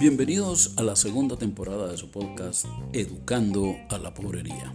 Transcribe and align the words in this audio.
Bienvenidos 0.00 0.72
a 0.78 0.82
la 0.82 0.96
segunda 0.96 1.36
temporada 1.36 1.90
de 1.90 1.98
su 1.98 2.10
podcast 2.10 2.64
Educando 2.94 3.76
a 3.90 3.98
la 3.98 4.14
Pobrería, 4.14 4.72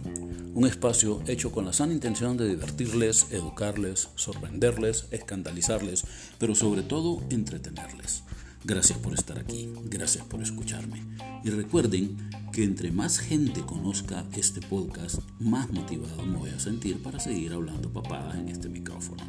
un 0.54 0.66
espacio 0.66 1.20
hecho 1.26 1.50
con 1.50 1.64
la 1.64 1.72
sana 1.72 1.92
intención 1.92 2.36
de 2.36 2.48
divertirles, 2.48 3.32
educarles, 3.32 4.08
sorprenderles, 4.14 5.08
escandalizarles, 5.10 6.04
pero 6.38 6.54
sobre 6.54 6.82
todo 6.82 7.20
entretenerles. 7.30 8.22
Gracias 8.66 8.98
por 8.98 9.14
estar 9.14 9.38
aquí, 9.38 9.70
gracias 9.84 10.24
por 10.24 10.42
escucharme. 10.42 11.00
Y 11.44 11.50
recuerden 11.50 12.16
que 12.52 12.64
entre 12.64 12.90
más 12.90 13.20
gente 13.20 13.60
conozca 13.60 14.24
este 14.36 14.60
podcast, 14.60 15.20
más 15.38 15.70
motivado 15.70 16.26
me 16.26 16.36
voy 16.36 16.50
a 16.50 16.58
sentir 16.58 17.00
para 17.00 17.20
seguir 17.20 17.52
hablando 17.52 17.92
papadas 17.92 18.34
en 18.34 18.48
este 18.48 18.68
micrófono. 18.68 19.22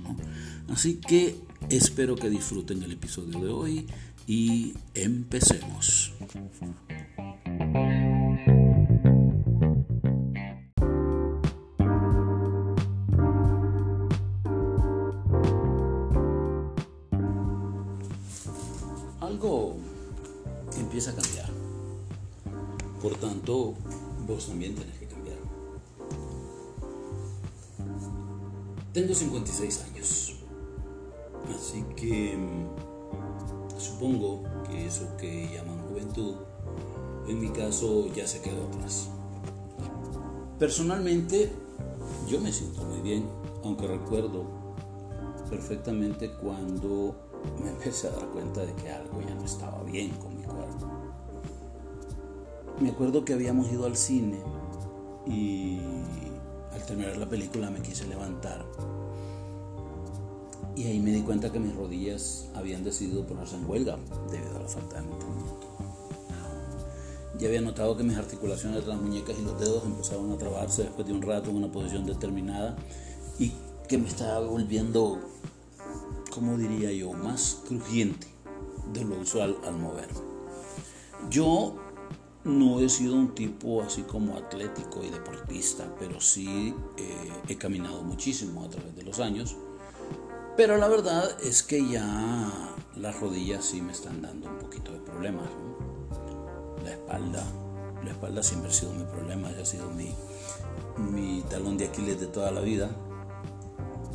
Así 0.70 0.96
que 0.96 1.36
espero 1.70 2.16
que 2.16 2.32
disfruten 2.32 2.82
el 2.82 2.94
episodio 2.94 3.40
de 3.40 3.50
hoy 3.50 3.86
y 4.26 4.74
empecemos. 4.96 6.14
También 24.46 24.76
tenés 24.76 24.98
que 24.98 25.08
cambiar. 25.08 25.38
Tengo 28.94 29.14
56 29.14 29.84
años. 29.84 30.34
Así 31.56 31.84
que 31.96 32.38
Supongo 33.78 34.44
que 34.68 34.88
eso 34.88 35.06
que 35.18 35.50
llaman 35.54 35.88
juventud, 35.88 36.36
en 37.28 37.40
mi 37.40 37.50
caso 37.50 38.08
ya 38.08 38.26
se 38.26 38.42
quedó 38.42 38.66
atrás. 38.68 39.10
Personalmente, 40.58 41.52
yo 42.28 42.42
me 42.42 42.52
siento 42.52 42.84
muy 42.84 43.02
bien, 43.02 43.30
aunque 43.64 43.86
recuerdo 43.86 44.46
perfectamente 45.48 46.32
cuando 46.32 47.16
me 47.64 47.70
empecé 47.70 48.08
a 48.08 48.12
dar 48.12 48.28
cuenta 48.30 48.66
de 48.66 48.74
que 48.74 48.90
algo 48.90 49.22
ya 49.22 49.36
no 49.36 49.46
estaba 49.46 49.84
bien 49.84 50.10
con 50.12 50.36
mi 50.36 50.37
cuerpo. 50.37 50.37
Me 52.80 52.90
acuerdo 52.90 53.26
que 53.26 53.34
habíamos 53.34 53.72
ido 53.72 53.86
al 53.86 53.96
cine 53.96 54.40
y 55.26 55.80
al 56.72 56.86
terminar 56.86 57.18
la 57.18 57.28
película 57.28 57.70
me 57.72 57.82
quise 57.82 58.08
levantar 58.08 58.66
y 60.78 60.86
ahí 60.86 61.00
me 61.00 61.12
di 61.12 61.22
cuenta 61.22 61.52
que 61.52 61.60
mis 61.60 61.76
rodillas 61.76 62.46
habían 62.54 62.84
decidido 62.84 63.26
ponerse 63.26 63.56
en 63.56 63.68
huelga 63.68 63.98
debido 64.30 64.58
a 64.58 64.60
la 64.60 64.68
falta 64.68 64.98
de 64.98 65.08
movimiento. 65.08 65.68
Ya 67.40 67.48
había 67.48 67.62
notado 67.62 67.98
que 67.98 68.04
mis 68.04 68.16
articulaciones 68.16 68.82
de 68.82 68.88
las 68.88 69.02
muñecas 69.02 69.36
y 69.40 69.44
los 69.44 69.60
dedos 69.60 69.84
empezaban 69.86 70.32
a 70.32 70.38
trabarse 70.38 70.84
después 70.84 71.08
de 71.08 71.14
un 71.14 71.24
rato 71.24 71.50
en 71.50 71.58
una 71.58 71.72
posición 71.72 72.06
determinada 72.06 72.78
y 73.40 73.54
que 73.88 73.98
me 73.98 74.08
estaba 74.08 74.40
volviendo, 74.46 75.20
como 76.32 76.58
diría 76.58 76.92
yo, 76.92 77.12
más 77.14 77.62
crujiente 77.68 78.28
de 78.94 79.04
lo 79.04 79.20
usual 79.20 79.58
al 79.66 79.78
moverme. 79.78 80.20
Yo 81.32 81.76
no 82.48 82.80
he 82.80 82.90
sido 82.90 83.16
un 83.16 83.36
tipo 83.36 83.84
así 83.84 84.02
como 84.04 84.38
atlético 84.38 85.04
y 85.04 85.10
deportista, 85.10 85.94
pero 86.00 86.20
sí 86.20 86.74
eh, 86.98 87.32
he 87.48 87.58
caminado 87.58 88.02
muchísimo 88.02 88.64
a 88.64 88.70
través 88.70 88.96
de 88.96 89.04
los 89.04 89.20
años 89.20 89.56
pero 90.58 90.76
la 90.78 90.88
verdad 90.88 91.24
es 91.44 91.62
que 91.62 91.88
ya 91.88 92.50
las 92.96 93.20
rodillas 93.20 93.64
sí 93.64 93.80
me 93.80 93.92
están 93.92 94.24
dando 94.24 94.50
un 94.50 94.58
poquito 94.58 94.92
de 94.92 94.98
problemas. 94.98 95.48
La 96.84 96.94
espalda, 96.94 97.44
la 98.04 98.10
espalda 98.10 98.42
siempre 98.42 98.72
ha 98.72 98.74
sido 98.74 98.92
mi 98.94 99.04
problema, 99.04 99.52
ya 99.52 99.62
ha 99.62 99.66
sido 99.66 99.88
mi, 99.92 100.16
mi 100.98 101.44
talón 101.44 101.78
de 101.78 101.86
Aquiles 101.86 102.20
de 102.20 102.26
toda 102.26 102.50
la 102.50 102.62
vida. 102.62 102.90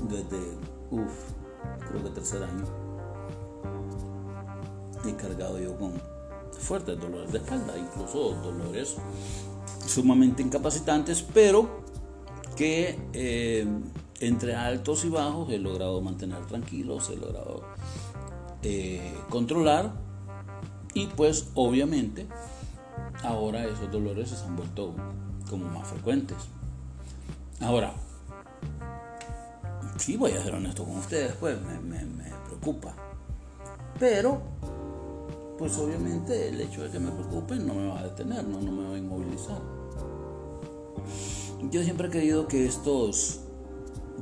Desde, 0.08 0.58
uff, 0.90 1.30
creo 1.88 2.02
que 2.02 2.10
tercer 2.10 2.42
año. 2.42 2.64
He 5.06 5.14
cargado 5.14 5.60
yo 5.60 5.78
con 5.78 5.92
fuertes 6.62 6.98
dolores 7.00 7.32
de 7.32 7.38
espalda, 7.38 7.74
incluso 7.76 8.34
dolores 8.42 8.96
sumamente 9.86 10.42
incapacitantes, 10.42 11.22
pero 11.22 11.82
que 12.56 12.98
eh, 13.12 13.66
entre 14.20 14.54
altos 14.54 15.04
y 15.04 15.08
bajos 15.08 15.52
he 15.52 15.58
logrado 15.58 16.00
mantener 16.00 16.44
tranquilos, 16.46 17.10
he 17.10 17.16
logrado 17.16 17.62
eh, 18.62 19.12
controlar 19.28 19.92
y 20.94 21.06
pues 21.06 21.48
obviamente 21.54 22.26
ahora 23.22 23.64
esos 23.64 23.90
dolores 23.90 24.30
se 24.30 24.44
han 24.44 24.56
vuelto 24.56 24.94
como 25.48 25.66
más 25.66 25.88
frecuentes. 25.88 26.36
Ahora, 27.60 27.94
sí 29.98 30.16
voy 30.16 30.32
a 30.32 30.42
ser 30.42 30.54
honesto 30.54 30.84
con 30.84 30.96
ustedes, 30.96 31.32
pues 31.34 31.56
me, 31.60 31.98
preocupa. 32.46 32.94
Pero, 33.98 34.42
pues 35.58 35.78
obviamente 35.78 36.48
el 36.48 36.60
hecho 36.60 36.82
de 36.82 36.90
que 36.90 36.98
me 36.98 37.10
preocupe 37.10 37.56
no 37.56 37.74
me 37.74 37.88
va 37.88 38.00
a 38.00 38.04
detener, 38.04 38.46
no, 38.46 38.60
no 38.60 38.72
me 38.72 38.88
va 38.88 38.94
a 38.94 38.98
inmovilizar. 38.98 39.60
Yo 41.70 41.82
siempre 41.82 42.08
he 42.08 42.10
creído 42.10 42.48
que 42.48 42.66
estos 42.66 43.40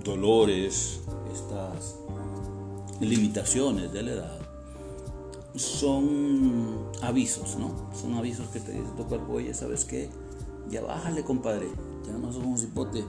dolores, 0.05 1.01
estas 1.33 1.97
limitaciones 3.01 3.93
de 3.93 4.03
la 4.03 4.13
edad, 4.13 4.39
son 5.55 6.91
avisos, 7.03 7.57
¿no? 7.57 7.75
Son 7.95 8.15
avisos 8.15 8.49
que 8.49 8.61
te 8.61 8.73
dice 8.73 8.91
tu 8.97 9.05
cuerpo, 9.05 9.35
oye, 9.35 9.53
¿sabes 9.55 9.85
qué? 9.85 10.11
Ya 10.71 10.83
bájale, 10.83 11.25
compadre, 11.25 11.69
ya 12.07 12.13
no 12.13 12.33
sos 12.33 12.45
un 12.45 12.59
cipote. 12.59 13.05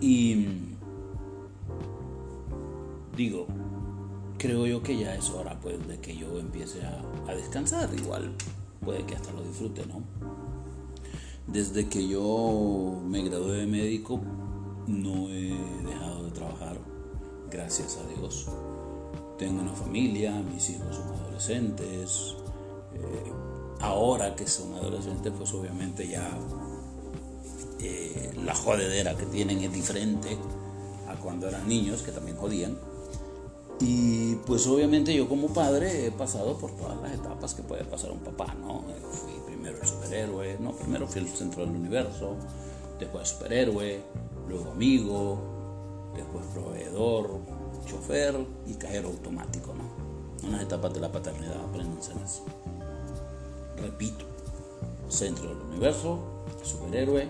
Y 0.00 0.46
digo, 3.16 3.46
creo 4.40 4.66
yo 4.66 4.82
que 4.82 4.96
ya 4.96 5.14
es 5.14 5.28
hora 5.28 5.60
pues 5.60 5.86
de 5.86 6.00
que 6.00 6.16
yo 6.16 6.38
empiece 6.38 6.82
a, 6.82 7.02
a 7.30 7.34
descansar, 7.34 7.90
igual 7.94 8.34
puede 8.82 9.04
que 9.04 9.14
hasta 9.14 9.30
lo 9.32 9.42
disfrute, 9.42 9.84
¿no? 9.84 10.02
Desde 11.46 11.88
que 11.88 12.08
yo 12.08 13.02
me 13.04 13.22
gradué 13.22 13.58
de 13.58 13.66
médico, 13.66 14.18
no 14.86 15.28
he 15.28 15.54
dejado 15.84 16.24
de 16.24 16.30
trabajar, 16.30 16.78
gracias 17.50 17.98
a 17.98 18.06
Dios. 18.14 18.46
Tengo 19.36 19.60
una 19.60 19.74
familia, 19.74 20.32
mis 20.40 20.70
hijos 20.70 20.96
son 20.96 21.08
adolescentes. 21.08 22.36
Eh, 22.94 23.32
ahora 23.80 24.34
que 24.34 24.46
son 24.46 24.74
adolescentes, 24.74 25.32
pues 25.36 25.52
obviamente 25.52 26.08
ya 26.08 26.30
eh, 27.78 28.32
la 28.42 28.54
jodedera 28.54 29.16
que 29.16 29.26
tienen 29.26 29.58
es 29.58 29.72
diferente 29.72 30.38
a 31.08 31.16
cuando 31.16 31.46
eran 31.48 31.68
niños, 31.68 32.02
que 32.02 32.12
también 32.12 32.38
jodían. 32.38 32.78
Y 33.80 34.34
pues 34.46 34.66
obviamente 34.66 35.14
yo 35.14 35.26
como 35.26 35.48
padre 35.48 36.06
he 36.06 36.10
pasado 36.10 36.58
por 36.58 36.70
todas 36.72 37.00
las 37.00 37.12
etapas 37.12 37.54
que 37.54 37.62
puede 37.62 37.84
pasar 37.84 38.10
un 38.10 38.18
papá, 38.18 38.54
¿no? 38.54 38.84
Fui 39.10 39.32
primero 39.46 39.78
el 39.80 39.86
superhéroe, 39.86 40.58
no, 40.60 40.72
primero 40.72 41.06
fui 41.06 41.22
el 41.22 41.28
centro 41.28 41.64
del 41.64 41.74
universo, 41.74 42.36
después 42.98 43.28
superhéroe, 43.28 44.02
luego 44.48 44.70
amigo, 44.72 45.38
después 46.14 46.44
proveedor, 46.52 47.38
chofer 47.86 48.36
y 48.66 48.74
cajero 48.74 49.08
automático, 49.08 49.72
¿no? 49.74 50.46
Unas 50.46 50.62
etapas 50.62 50.92
de 50.92 51.00
la 51.00 51.10
paternidad, 51.10 51.56
eso. 52.22 52.44
Repito, 53.78 54.26
centro 55.08 55.48
del 55.48 55.58
universo, 55.58 56.18
superhéroe, 56.62 57.28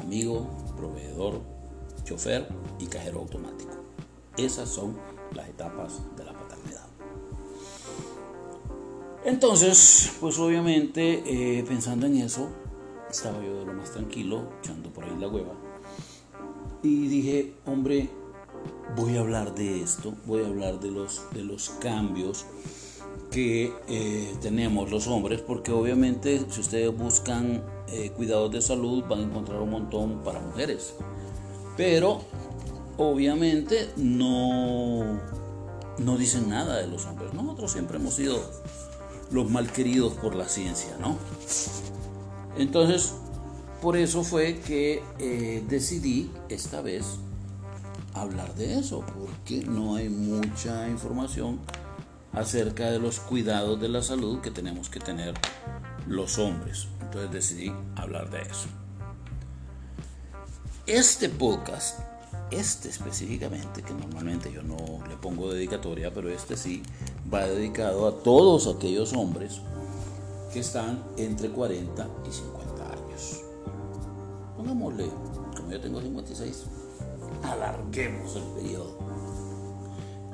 amigo, 0.00 0.46
proveedor, 0.76 1.40
chofer 2.04 2.48
y 2.78 2.86
cajero 2.86 3.18
automático. 3.18 3.72
Esas 4.36 4.68
son 4.68 4.96
las 5.34 5.48
etapas 5.48 6.00
de 6.16 6.24
la 6.24 6.32
paternidad. 6.32 6.86
Entonces, 9.24 10.12
pues 10.20 10.38
obviamente 10.38 11.22
eh, 11.58 11.64
pensando 11.64 12.06
en 12.06 12.16
eso, 12.18 12.48
estaba 13.10 13.42
yo 13.44 13.58
de 13.58 13.66
lo 13.66 13.74
más 13.74 13.92
tranquilo, 13.92 14.48
echando 14.62 14.90
por 14.90 15.04
ahí 15.04 15.16
la 15.18 15.28
hueva 15.28 15.68
y 16.82 17.08
dije, 17.08 17.54
hombre, 17.66 18.08
voy 18.96 19.16
a 19.16 19.20
hablar 19.20 19.54
de 19.54 19.82
esto, 19.82 20.14
voy 20.26 20.42
a 20.42 20.46
hablar 20.46 20.80
de 20.80 20.90
los, 20.90 21.22
de 21.32 21.42
los 21.42 21.70
cambios 21.70 22.46
que 23.30 23.72
eh, 23.88 24.34
tenemos 24.40 24.90
los 24.90 25.06
hombres, 25.06 25.40
porque 25.40 25.72
obviamente 25.72 26.40
si 26.48 26.60
ustedes 26.60 26.96
buscan 26.96 27.62
eh, 27.88 28.10
cuidados 28.16 28.50
de 28.52 28.62
salud 28.62 29.04
van 29.08 29.20
a 29.20 29.22
encontrar 29.24 29.60
un 29.60 29.70
montón 29.70 30.22
para 30.22 30.40
mujeres, 30.40 30.94
pero 31.76 32.22
obviamente 32.98 33.90
no, 33.96 35.18
no 35.98 36.18
dicen 36.18 36.50
nada 36.50 36.76
de 36.76 36.86
los 36.86 37.06
hombres. 37.06 37.32
Nosotros 37.32 37.72
siempre 37.72 37.96
hemos 37.96 38.14
sido 38.14 38.38
los 39.30 39.50
mal 39.50 39.70
queridos 39.72 40.12
por 40.14 40.34
la 40.34 40.48
ciencia, 40.48 40.96
¿no? 41.00 41.16
Entonces, 42.58 43.14
por 43.80 43.96
eso 43.96 44.24
fue 44.24 44.58
que 44.60 45.02
eh, 45.18 45.64
decidí 45.68 46.30
esta 46.48 46.82
vez 46.82 47.04
hablar 48.14 48.54
de 48.56 48.78
eso, 48.78 49.04
porque 49.18 49.64
no 49.64 49.96
hay 49.96 50.08
mucha 50.08 50.88
información 50.88 51.60
acerca 52.32 52.90
de 52.90 52.98
los 52.98 53.20
cuidados 53.20 53.80
de 53.80 53.88
la 53.88 54.02
salud 54.02 54.40
que 54.40 54.50
tenemos 54.50 54.90
que 54.90 55.00
tener 55.00 55.34
los 56.06 56.38
hombres. 56.38 56.88
Entonces 57.00 57.30
decidí 57.30 57.72
hablar 57.96 58.28
de 58.30 58.42
eso. 58.42 58.68
Este 60.86 61.28
podcast, 61.28 62.00
este 62.50 62.88
específicamente, 62.88 63.82
que 63.82 63.92
normalmente 63.92 64.52
yo 64.52 64.62
no 64.62 64.76
le 65.08 65.16
pongo 65.16 65.52
dedicatoria, 65.52 66.12
pero 66.12 66.30
este 66.30 66.56
sí, 66.56 66.82
va 67.32 67.46
dedicado 67.46 68.06
a 68.06 68.22
todos 68.22 68.66
aquellos 68.66 69.12
hombres 69.12 69.60
que 70.52 70.60
están 70.60 71.02
entre 71.16 71.50
40 71.50 72.08
y 72.28 72.32
50 72.32 72.92
años. 72.92 73.42
Pongámosle, 74.56 75.10
como 75.56 75.70
yo 75.70 75.80
tengo 75.80 76.00
56, 76.00 76.64
alarguemos 77.42 78.36
el 78.36 78.42
periodo. 78.42 78.98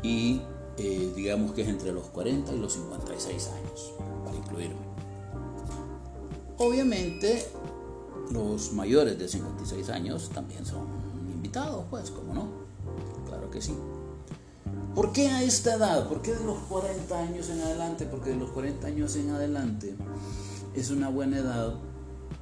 Y 0.03 0.41
eh, 0.77 1.13
digamos 1.17 1.53
que 1.53 1.63
es 1.63 1.69
entre 1.69 1.93
los 1.93 2.05
40 2.07 2.53
y 2.53 2.59
los 2.59 2.73
56 2.75 3.49
años, 3.49 3.93
para 4.25 4.37
incluirme. 4.37 4.95
Obviamente, 6.59 7.47
los 8.31 8.73
mayores 8.73 9.19
de 9.19 9.29
56 9.29 9.89
años 9.91 10.31
también 10.33 10.65
son 10.65 11.04
invitados, 11.55 11.85
pues, 11.91 12.11
como 12.11 12.35
no? 12.35 12.49
Claro 13.29 13.51
que 13.51 13.63
sí. 13.63 13.75
¿Por 14.95 15.13
qué 15.13 15.29
a 15.29 15.43
esta 15.43 15.75
edad? 15.75 16.09
¿Por 16.09 16.23
qué 16.23 16.35
de 16.35 16.45
los 16.45 16.59
40 16.69 17.19
años 17.19 17.49
en 17.49 17.61
adelante? 17.61 18.07
Porque 18.07 18.31
de 18.31 18.37
los 18.37 18.51
40 18.51 18.87
años 18.87 19.17
en 19.17 19.31
adelante 19.31 19.95
es 20.75 20.91
una 20.91 21.09
buena 21.09 21.39
edad 21.39 21.75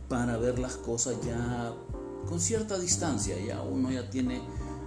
para 0.08 0.36
ver 0.36 0.58
las 0.58 0.76
cosas 0.76 1.16
ya 1.24 1.72
con 2.28 2.40
cierta 2.40 2.78
distancia. 2.78 3.38
Ya 3.38 3.62
uno 3.62 3.90
ya 3.90 4.08
tiene 4.10 4.40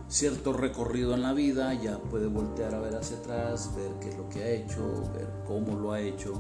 cierto 0.08 0.54
recorrido 0.54 1.14
en 1.16 1.22
la 1.24 1.34
vida, 1.34 1.74
ya 1.74 1.98
puede 1.98 2.28
voltear 2.28 2.76
a 2.76 2.80
ver 2.80 2.96
hacia 2.96 3.18
atrás, 3.18 3.72
ver 3.76 3.92
qué 4.00 4.10
es 4.10 4.18
lo 4.18 4.30
que 4.30 4.44
ha 4.44 4.50
hecho, 4.50 5.04
ver 5.16 5.28
cómo 5.48 5.80
lo 5.80 5.92
ha 5.94 6.02
hecho 6.02 6.34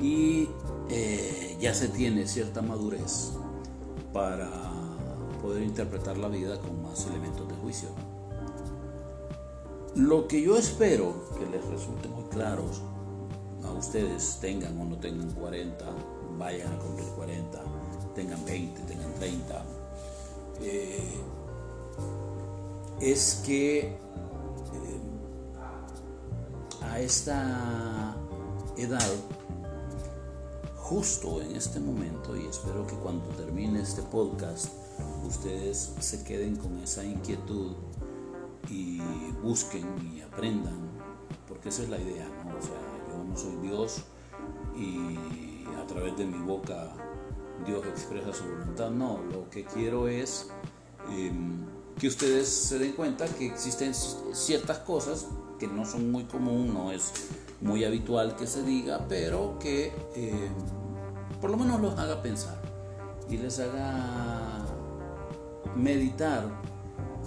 y 0.00 0.48
eh, 0.90 1.56
ya 1.60 1.74
se 1.74 1.88
tiene 1.88 2.26
cierta 2.26 2.60
madurez 2.60 3.32
para 4.12 4.69
poder 5.40 5.62
interpretar 5.62 6.18
la 6.18 6.28
vida 6.28 6.58
con 6.60 6.82
más 6.82 7.06
elementos 7.06 7.48
de 7.48 7.54
juicio. 7.56 7.88
Lo 9.96 10.28
que 10.28 10.40
yo 10.40 10.56
espero 10.56 11.14
que 11.38 11.46
les 11.46 11.64
resulte 11.66 12.08
muy 12.08 12.24
claro 12.24 12.64
a 13.64 13.72
ustedes, 13.72 14.38
tengan 14.40 14.78
o 14.80 14.84
no 14.84 14.96
tengan 14.98 15.30
40, 15.32 15.84
vayan 16.38 16.72
a 16.72 16.78
cumplir 16.78 17.08
40, 17.16 17.60
tengan 18.14 18.44
20, 18.44 18.82
tengan 18.82 19.12
30, 19.14 19.64
eh, 20.62 21.20
es 23.00 23.42
que 23.44 23.78
eh, 23.80 23.96
a 26.82 27.00
esta 27.00 28.14
edad, 28.76 29.10
justo 30.76 31.42
en 31.42 31.56
este 31.56 31.80
momento, 31.80 32.36
y 32.36 32.46
espero 32.46 32.86
que 32.86 32.94
cuando 32.96 33.26
termine 33.30 33.80
este 33.82 34.02
podcast, 34.02 34.79
ustedes 35.26 35.94
se 35.98 36.24
queden 36.24 36.56
con 36.56 36.78
esa 36.78 37.04
inquietud 37.04 37.72
y 38.68 39.00
busquen 39.42 39.86
y 40.14 40.20
aprendan, 40.20 40.78
porque 41.48 41.68
esa 41.68 41.82
es 41.82 41.88
la 41.88 41.98
idea, 41.98 42.28
¿no? 42.44 42.56
O 42.56 42.62
sea, 42.62 42.74
yo 43.08 43.24
no 43.24 43.36
soy 43.36 43.56
Dios 43.56 44.02
y 44.76 45.64
a 45.80 45.86
través 45.86 46.16
de 46.16 46.26
mi 46.26 46.38
boca 46.38 46.92
Dios 47.66 47.84
expresa 47.86 48.32
su 48.32 48.44
voluntad, 48.44 48.90
no, 48.90 49.20
lo 49.30 49.50
que 49.50 49.64
quiero 49.64 50.08
es 50.08 50.48
em, 51.10 51.64
que 51.98 52.08
ustedes 52.08 52.48
se 52.48 52.78
den 52.78 52.92
cuenta 52.92 53.26
que 53.26 53.46
existen 53.46 53.92
ciertas 53.94 54.78
cosas 54.78 55.26
que 55.58 55.66
no 55.66 55.84
son 55.84 56.10
muy 56.10 56.24
común, 56.24 56.72
no 56.72 56.90
es 56.90 57.12
muy 57.60 57.84
habitual 57.84 58.36
que 58.36 58.46
se 58.46 58.62
diga, 58.62 59.06
pero 59.08 59.58
que 59.58 59.92
em, 60.14 60.52
por 61.40 61.50
lo 61.50 61.56
menos 61.56 61.80
los 61.80 61.98
haga 61.98 62.22
pensar 62.22 62.60
y 63.28 63.36
les 63.36 63.58
haga 63.60 64.49
meditar 65.76 66.44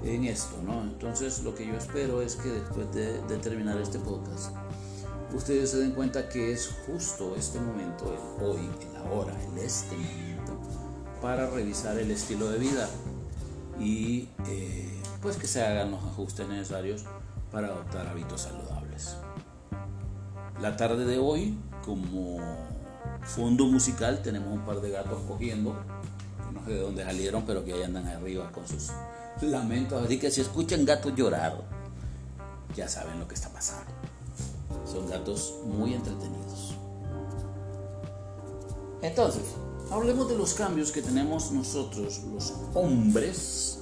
en 0.03 0.25
esto, 0.25 0.61
¿no? 0.63 0.81
Entonces 0.81 1.43
lo 1.43 1.55
que 1.55 1.65
yo 1.65 1.75
espero 1.75 2.21
es 2.21 2.35
que 2.35 2.49
después 2.49 2.91
de, 2.93 3.19
terminar 3.39 3.77
este 3.79 3.99
podcast, 3.99 4.51
ustedes 5.33 5.71
se 5.71 5.77
den 5.77 5.91
cuenta 5.91 6.27
que 6.29 6.51
es 6.51 6.75
justo 6.85 7.35
este 7.35 7.59
momento, 7.59 8.05
el 8.13 8.43
hoy, 8.43 8.69
el 8.81 8.95
ahora, 8.97 9.33
el 9.51 9.57
este 9.59 9.95
momento, 9.95 10.59
para 11.21 11.49
revisar 11.49 11.97
el 11.97 12.11
estilo 12.11 12.49
de 12.49 12.59
vida 12.59 12.89
y 13.79 14.29
eh, 14.47 15.01
pues 15.21 15.37
que 15.37 15.47
se 15.47 15.63
hagan 15.63 15.91
los 15.91 16.03
ajustes 16.03 16.47
necesarios 16.47 17.05
para 17.51 17.67
adoptar 17.67 18.07
hábitos 18.07 18.41
saludables. 18.41 19.15
La 20.61 20.75
tarde 20.75 21.05
de 21.05 21.17
hoy, 21.17 21.57
como 21.83 22.39
fondo 23.21 23.65
musical, 23.65 24.21
tenemos 24.21 24.53
un 24.53 24.65
par 24.65 24.81
de 24.81 24.91
gatos 24.91 25.21
cogiendo, 25.27 25.75
de 26.65 26.79
dónde 26.79 27.03
salieron, 27.03 27.43
pero 27.45 27.63
que 27.63 27.73
ahí 27.73 27.83
andan 27.83 28.07
arriba 28.07 28.51
con 28.51 28.67
sus 28.67 28.91
lamentos. 29.41 30.03
Así 30.03 30.19
que 30.19 30.31
si 30.31 30.41
escuchan 30.41 30.85
gatos 30.85 31.13
llorar, 31.15 31.61
ya 32.75 32.87
saben 32.87 33.19
lo 33.19 33.27
que 33.27 33.35
está 33.35 33.49
pasando. 33.49 33.91
Son 34.85 35.07
gatos 35.09 35.55
muy 35.65 35.93
entretenidos. 35.93 36.75
Entonces, 39.01 39.43
hablemos 39.91 40.29
de 40.29 40.37
los 40.37 40.53
cambios 40.53 40.91
que 40.91 41.01
tenemos 41.01 41.51
nosotros, 41.51 42.21
los 42.33 42.53
hombres, 42.73 43.79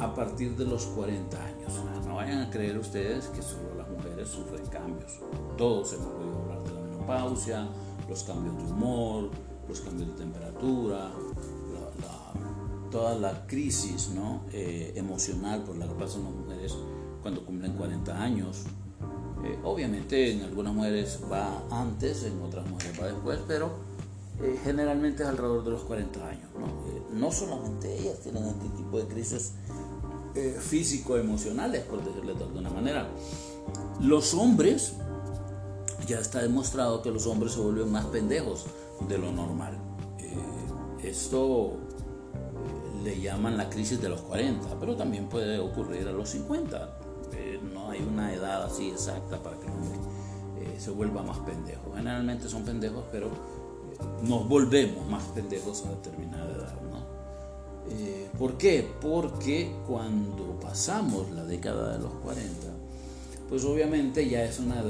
a 0.00 0.14
partir 0.14 0.56
de 0.56 0.64
los 0.64 0.86
40 0.86 1.44
años. 1.44 1.72
No 2.06 2.16
vayan 2.16 2.42
a 2.42 2.50
creer 2.50 2.78
ustedes 2.78 3.26
que 3.26 3.42
solo 3.42 3.74
las 3.76 3.88
mujeres 3.88 4.28
sufren 4.28 4.66
cambios. 4.66 5.20
Todos 5.56 5.92
hemos 5.92 6.08
podido 6.08 6.38
hablar 6.40 6.64
de 6.64 6.72
la 6.72 6.80
menopausia, 6.80 7.68
los 8.08 8.24
cambios 8.24 8.56
de 8.56 8.72
humor, 8.72 9.30
los 9.68 9.80
cambios 9.80 10.08
de 10.10 10.14
temperatura, 10.16 11.12
toda 12.92 13.14
la 13.18 13.46
crisis 13.46 14.10
¿no? 14.14 14.42
Eh, 14.52 14.92
emocional 14.94 15.64
por 15.64 15.76
la 15.76 15.88
que 15.88 15.94
pasan 15.94 16.24
las 16.24 16.32
mujeres 16.32 16.76
cuando 17.22 17.44
cumplen 17.44 17.72
40 17.72 18.22
años. 18.22 18.64
Eh, 19.44 19.58
obviamente 19.64 20.30
en 20.30 20.42
algunas 20.42 20.72
mujeres 20.72 21.18
va 21.30 21.64
antes, 21.70 22.22
en 22.22 22.40
otras 22.42 22.68
mujeres 22.68 23.00
va 23.00 23.06
después, 23.06 23.40
pero 23.48 23.70
eh, 24.40 24.60
generalmente 24.62 25.24
es 25.24 25.28
alrededor 25.28 25.64
de 25.64 25.70
los 25.70 25.82
40 25.82 26.28
años. 26.28 26.48
¿no? 26.54 27.18
no 27.18 27.32
solamente 27.32 27.98
ellas 27.98 28.20
tienen 28.20 28.44
este 28.44 28.68
tipo 28.76 28.98
de 28.98 29.06
crisis 29.06 29.52
físico-emocionales, 30.60 31.82
por 31.84 32.02
decirlo 32.02 32.34
de 32.34 32.44
alguna 32.44 32.70
manera. 32.70 33.06
Los 34.00 34.32
hombres, 34.32 34.94
ya 36.06 36.20
está 36.20 36.40
demostrado 36.40 37.02
que 37.02 37.10
los 37.10 37.26
hombres 37.26 37.52
se 37.52 37.60
vuelven 37.60 37.92
más 37.92 38.06
pendejos 38.06 38.64
de 39.08 39.18
lo 39.18 39.30
normal. 39.30 39.78
esto 41.02 41.81
le 43.02 43.20
llaman 43.20 43.56
la 43.56 43.68
crisis 43.68 44.00
de 44.00 44.08
los 44.08 44.20
40, 44.22 44.78
pero 44.78 44.96
también 44.96 45.28
puede 45.28 45.58
ocurrir 45.58 46.06
a 46.08 46.12
los 46.12 46.30
50. 46.30 46.98
Eh, 47.34 47.60
no 47.72 47.90
hay 47.90 48.00
una 48.00 48.32
edad 48.32 48.64
así 48.64 48.90
exacta 48.90 49.42
para 49.42 49.58
que 49.58 49.66
el 49.66 49.72
hombre 49.72 49.98
eh, 50.60 50.76
se 50.78 50.90
vuelva 50.90 51.22
más 51.22 51.38
pendejo. 51.38 51.92
Generalmente 51.94 52.48
son 52.48 52.64
pendejos, 52.64 53.04
pero 53.10 53.26
eh, 53.26 53.30
nos 54.22 54.48
volvemos 54.48 55.06
más 55.06 55.22
pendejos 55.34 55.84
a 55.86 55.90
determinada 55.90 56.50
edad. 56.50 56.74
¿no? 56.82 57.02
¿Por 58.38 58.56
qué? 58.56 58.88
Porque 59.00 59.74
cuando 59.86 60.58
pasamos 60.60 61.30
la 61.32 61.44
década 61.44 61.96
de 61.96 61.98
los 61.98 62.12
40, 62.14 62.68
pues 63.48 63.64
obviamente 63.64 64.28
ya 64.28 64.44
es 64.44 64.58
una 64.58 64.82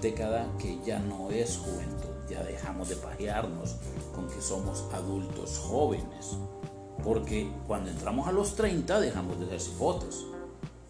década 0.00 0.48
que 0.58 0.78
ya 0.84 0.98
no 1.00 1.30
es 1.30 1.58
juventud, 1.58 2.30
ya 2.30 2.42
dejamos 2.42 2.88
de 2.88 2.96
pajearnos 2.96 3.76
con 4.14 4.26
que 4.28 4.40
somos 4.40 4.84
adultos 4.92 5.58
jóvenes 5.58 6.36
porque 7.04 7.50
cuando 7.66 7.90
entramos 7.90 8.26
a 8.28 8.32
los 8.32 8.54
30 8.56 9.00
dejamos 9.00 9.38
de 9.38 9.46
ser 9.46 9.60
cipotes. 9.60 10.24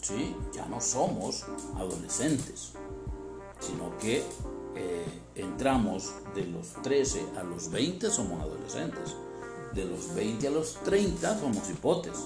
¿sí? 0.00 0.34
Ya 0.54 0.66
no 0.66 0.80
somos 0.80 1.44
adolescentes, 1.76 2.72
sino 3.60 3.96
que 3.98 4.22
eh, 4.74 5.22
entramos 5.34 6.12
de 6.34 6.46
los 6.46 6.74
13 6.82 7.24
a 7.38 7.42
los 7.42 7.70
20 7.70 8.10
somos 8.10 8.40
adolescentes. 8.40 9.16
De 9.74 9.84
los 9.84 10.14
20 10.14 10.48
a 10.48 10.50
los 10.50 10.74
30 10.84 11.40
somos 11.40 11.68
hipotes. 11.70 12.18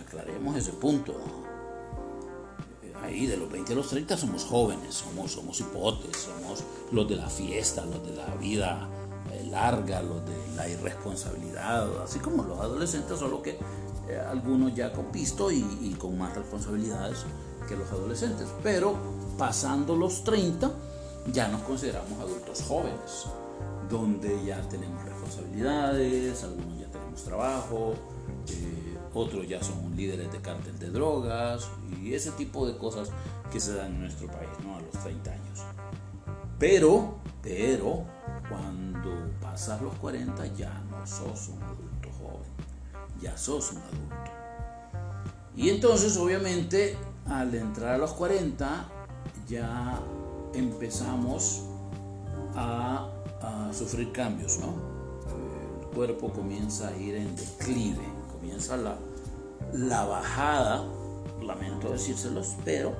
Aclaremos 0.00 0.56
ese 0.56 0.72
punto. 0.72 1.14
Eh, 2.82 2.92
ahí 3.02 3.26
de 3.26 3.36
los 3.36 3.50
20 3.50 3.72
a 3.72 3.76
los 3.76 3.88
30 3.88 4.16
somos 4.16 4.44
jóvenes, 4.44 4.94
somos, 4.94 5.32
somos 5.32 5.60
hipotes, 5.60 6.16
somos 6.16 6.62
los 6.92 7.08
de 7.08 7.16
la 7.16 7.28
fiesta, 7.28 7.84
los 7.84 8.04
de 8.04 8.14
la 8.14 8.26
vida 8.36 8.88
larga, 9.44 10.02
lo 10.02 10.20
de 10.20 10.56
la 10.56 10.68
irresponsabilidad, 10.68 12.02
así 12.02 12.18
como 12.18 12.42
los 12.42 12.58
adolescentes, 12.60 13.18
solo 13.18 13.42
que 13.42 13.58
eh, 14.08 14.20
algunos 14.28 14.74
ya 14.74 14.92
con 14.92 15.06
pisto 15.06 15.50
y, 15.50 15.96
con 15.98 16.18
más 16.18 16.34
responsabilidades 16.34 17.18
que 17.68 17.76
los 17.76 17.90
adolescentes. 17.90 18.48
Pero 18.62 18.94
pasando 19.38 19.96
los 19.96 20.24
30 20.24 20.70
ya 21.32 21.48
nos 21.48 21.62
consideramos 21.62 22.18
adultos 22.18 22.62
jóvenes, 22.66 23.26
donde 23.88 24.44
ya 24.44 24.60
tenemos 24.68 25.04
responsabilidades, 25.04 26.42
algunos 26.42 26.80
ya 26.80 26.88
tenemos 26.88 27.22
trabajo, 27.22 27.94
eh, 28.48 28.98
otros 29.14 29.46
ya 29.46 29.62
son 29.62 29.94
líderes 29.96 30.32
de 30.32 30.40
cártel 30.40 30.78
de 30.78 30.90
drogas 30.90 31.68
y 32.02 32.14
ese 32.14 32.32
tipo 32.32 32.66
de 32.66 32.76
cosas 32.76 33.10
que 33.52 33.60
se 33.60 33.74
dan 33.74 33.92
en 33.92 34.00
nuestro 34.00 34.26
país, 34.28 34.48
¿no? 34.64 34.76
A 34.76 34.80
los 34.80 34.92
30 35.02 35.30
años. 35.30 35.60
Pero, 36.58 37.16
pero, 37.42 38.04
cuando 38.48 38.91
pasas 39.52 39.82
los 39.82 39.92
40 39.96 40.46
ya 40.54 40.72
no 40.90 41.06
sos 41.06 41.50
un 41.50 41.62
adulto 41.62 42.08
joven, 42.18 42.48
ya 43.20 43.36
sos 43.36 43.72
un 43.72 43.78
adulto. 43.82 44.30
Y 45.54 45.68
entonces, 45.68 46.16
obviamente, 46.16 46.96
al 47.26 47.54
entrar 47.54 47.96
a 47.96 47.98
los 47.98 48.14
40, 48.14 48.86
ya 49.46 50.00
empezamos 50.54 51.64
a, 52.54 53.08
sufrir 53.72 54.12
cambios, 54.12 54.58
¿no? 54.58 54.74
El 55.80 55.94
cuerpo 55.94 56.32
comienza 56.32 56.88
a 56.88 56.96
ir 56.96 57.16
en 57.16 57.36
declive, 57.36 58.04
comienza 58.32 58.78
la, 58.78 58.96
la 59.74 60.04
bajada, 60.04 60.84
lamento 61.42 61.90
decírselos, 61.90 62.56
pero 62.64 62.94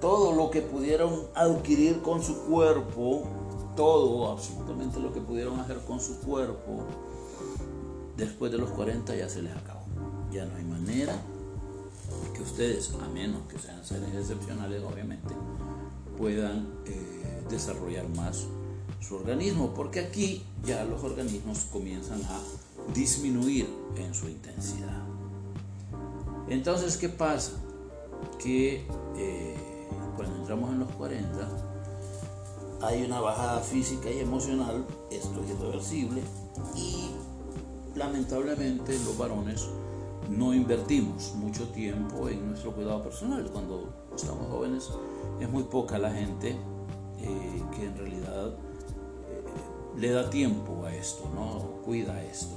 todo 0.00 0.32
lo 0.32 0.50
que 0.50 0.60
pudieron 0.60 1.26
adquirir 1.34 2.02
con 2.02 2.22
su 2.22 2.44
cuerpo, 2.44 3.24
todo, 3.76 4.30
absolutamente 4.30 5.00
lo 5.00 5.12
que 5.12 5.20
pudieron 5.20 5.58
hacer 5.60 5.78
con 5.86 6.00
su 6.00 6.18
cuerpo, 6.20 6.84
después 8.16 8.52
de 8.52 8.58
los 8.58 8.70
40 8.70 9.14
ya 9.16 9.28
se 9.28 9.42
les 9.42 9.54
acabó. 9.54 9.80
Ya 10.32 10.44
no 10.46 10.56
hay 10.56 10.64
manera 10.64 11.14
que 12.34 12.42
ustedes, 12.42 12.92
a 13.02 13.08
menos 13.08 13.42
que 13.48 13.58
sean 13.58 13.84
seres 13.84 14.14
excepcionales, 14.14 14.82
obviamente, 14.82 15.34
puedan 16.18 16.68
eh, 16.86 17.42
desarrollar 17.50 18.08
más 18.10 18.46
su 19.00 19.16
organismo, 19.16 19.72
porque 19.74 20.00
aquí 20.00 20.42
ya 20.64 20.84
los 20.84 21.02
organismos 21.02 21.66
comienzan 21.72 22.22
a 22.22 22.40
disminuir 22.94 23.68
en 23.96 24.14
su 24.14 24.28
intensidad. 24.28 25.02
Entonces, 26.48 26.96
¿qué 26.96 27.08
pasa? 27.08 27.52
Que 28.38 28.86
eh, 29.16 29.56
cuando 30.16 30.36
entramos 30.36 30.70
en 30.70 30.80
los 30.80 30.90
40, 30.90 31.71
hay 32.82 33.04
una 33.04 33.20
bajada 33.20 33.60
física 33.60 34.10
y 34.10 34.18
emocional, 34.18 34.84
esto 35.10 35.42
es 35.42 35.50
irreversible, 35.50 36.22
y 36.74 37.10
lamentablemente 37.94 38.98
los 39.04 39.16
varones 39.16 39.68
no 40.28 40.52
invertimos 40.54 41.34
mucho 41.36 41.68
tiempo 41.68 42.28
en 42.28 42.48
nuestro 42.48 42.72
cuidado 42.72 43.02
personal. 43.02 43.48
Cuando 43.52 43.92
estamos 44.14 44.48
jóvenes 44.48 44.90
es 45.40 45.48
muy 45.50 45.64
poca 45.64 45.98
la 45.98 46.10
gente 46.10 46.56
eh, 47.20 47.62
que 47.76 47.86
en 47.86 47.96
realidad 47.96 48.48
eh, 48.48 49.44
le 49.98 50.10
da 50.10 50.28
tiempo 50.30 50.84
a 50.84 50.94
esto, 50.94 51.28
¿no? 51.34 51.82
cuida 51.84 52.22
esto. 52.24 52.56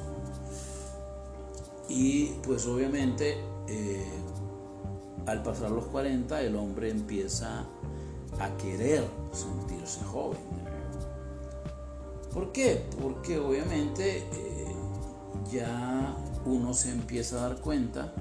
Y 1.88 2.28
pues 2.44 2.66
obviamente 2.66 3.38
eh, 3.68 4.06
al 5.28 5.44
pasar 5.44 5.72
los 5.72 5.86
40 5.86 6.42
el 6.42 6.56
hombre 6.56 6.90
empieza 6.90 7.60
a 7.60 7.66
querer 8.58 9.06
sentirse 9.32 10.04
joven. 10.06 10.40
¿Por 12.34 12.52
qué? 12.52 12.86
Porque 13.02 13.40
obviamente 13.40 14.28
ya 15.52 16.16
uno 16.46 16.74
se 16.74 16.92
empieza 16.92 17.38
a 17.38 17.50
dar 17.50 17.62
cuenta 17.62 18.14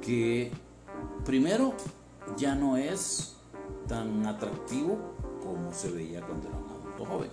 que 0.00 0.50
primero 1.24 1.74
ya 2.36 2.54
no 2.54 2.76
es 2.76 3.36
tan 3.86 4.26
atractivo 4.26 4.98
como 5.42 5.72
se 5.72 5.90
veía 5.90 6.20
cuando 6.20 6.48
era 6.48 6.58
un 6.58 6.68
adulto 6.70 7.04
joven. 7.04 7.30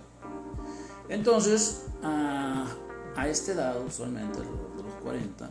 Entonces, 1.08 1.86
a, 2.02 2.66
esta 3.26 3.52
edad, 3.52 3.84
usualmente 3.84 4.38
alrededor 4.38 4.76
de 4.76 4.82
los 4.84 4.94
40, 5.02 5.50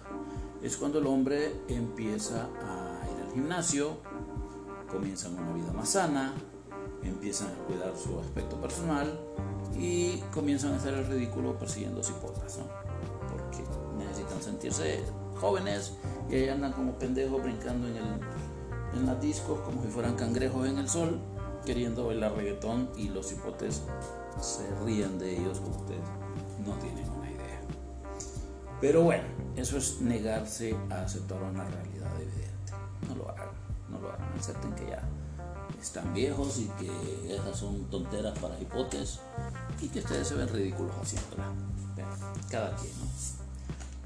es 0.63 0.77
cuando 0.77 0.99
el 0.99 1.07
hombre 1.07 1.53
empieza 1.67 2.45
a 2.61 3.05
ir 3.09 3.25
al 3.25 3.33
gimnasio, 3.33 3.97
comienzan 4.89 5.37
una 5.37 5.53
vida 5.53 5.71
más 5.71 5.89
sana, 5.89 6.33
empiezan 7.03 7.47
a 7.47 7.65
cuidar 7.65 7.93
su 7.95 8.19
aspecto 8.19 8.59
personal 8.59 9.19
y 9.77 10.17
comienzan 10.33 10.73
a 10.73 10.77
hacer 10.77 10.93
el 10.93 11.05
ridículo 11.07 11.57
persiguiendo 11.57 12.03
cipotas, 12.03 12.57
¿no? 12.57 12.89
necesitan 13.97 14.41
sentirse 14.41 15.03
jóvenes 15.39 15.93
y 16.29 16.35
ahí 16.35 16.49
andan 16.49 16.73
como 16.73 16.93
pendejos 16.97 17.41
brincando 17.43 17.87
en, 17.87 17.97
el, 17.97 18.19
en 18.97 19.05
las 19.05 19.21
discos 19.21 19.59
como 19.61 19.81
si 19.83 19.89
fueran 19.89 20.15
cangrejos 20.15 20.67
en 20.67 20.77
el 20.77 20.89
sol, 20.89 21.19
queriendo 21.65 22.07
bailar 22.07 22.33
reggaetón 22.35 22.89
y 22.97 23.09
los 23.09 23.31
hipotes 23.31 23.83
se 24.39 24.63
ríen 24.85 25.19
de 25.19 25.37
ellos 25.37 25.59
como 25.59 25.77
ustedes 25.77 26.01
no 26.65 26.73
tienen 26.75 27.09
una 27.09 27.29
idea. 27.29 27.61
Pero 28.81 29.03
bueno, 29.03 29.23
eso 29.55 29.77
es 29.77 30.01
negarse 30.01 30.75
a 30.89 31.01
aceptar 31.01 31.41
una 31.43 31.65
realidad 31.65 31.98
acepten 34.39 34.73
que 34.73 34.87
ya 34.87 35.03
están 35.79 36.13
viejos 36.13 36.57
y 36.59 36.65
que 36.79 37.35
esas 37.35 37.57
son 37.57 37.85
tonteras 37.89 38.37
para 38.39 38.59
hipotes 38.59 39.19
y 39.81 39.87
que 39.87 39.99
ustedes 39.99 40.27
se 40.27 40.35
ven 40.35 40.47
ridículos 40.49 40.93
haciéndola. 41.01 41.53
cada 42.49 42.75
quien, 42.75 42.91
¿no? 42.99 43.05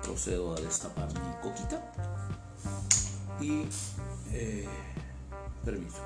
procedo 0.03 0.53
a 0.53 0.59
destapar 0.59 1.07
mi 1.07 1.49
coquita 1.49 1.81
y 3.39 3.65
eh, 4.31 4.67
permiso. 5.63 5.97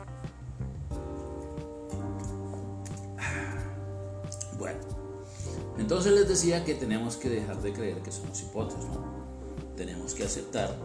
Bueno, 4.58 4.80
entonces 5.78 6.14
les 6.14 6.28
decía 6.28 6.66
que 6.66 6.74
tenemos 6.74 7.16
que 7.16 7.30
dejar 7.30 7.62
de 7.62 7.74
creer 7.74 8.02
que 8.02 8.12
somos 8.12 8.42
hipótesis, 8.42 8.86
¿no? 8.86 9.06
Tenemos 9.76 10.16
que 10.16 10.24
aceptar 10.24 10.76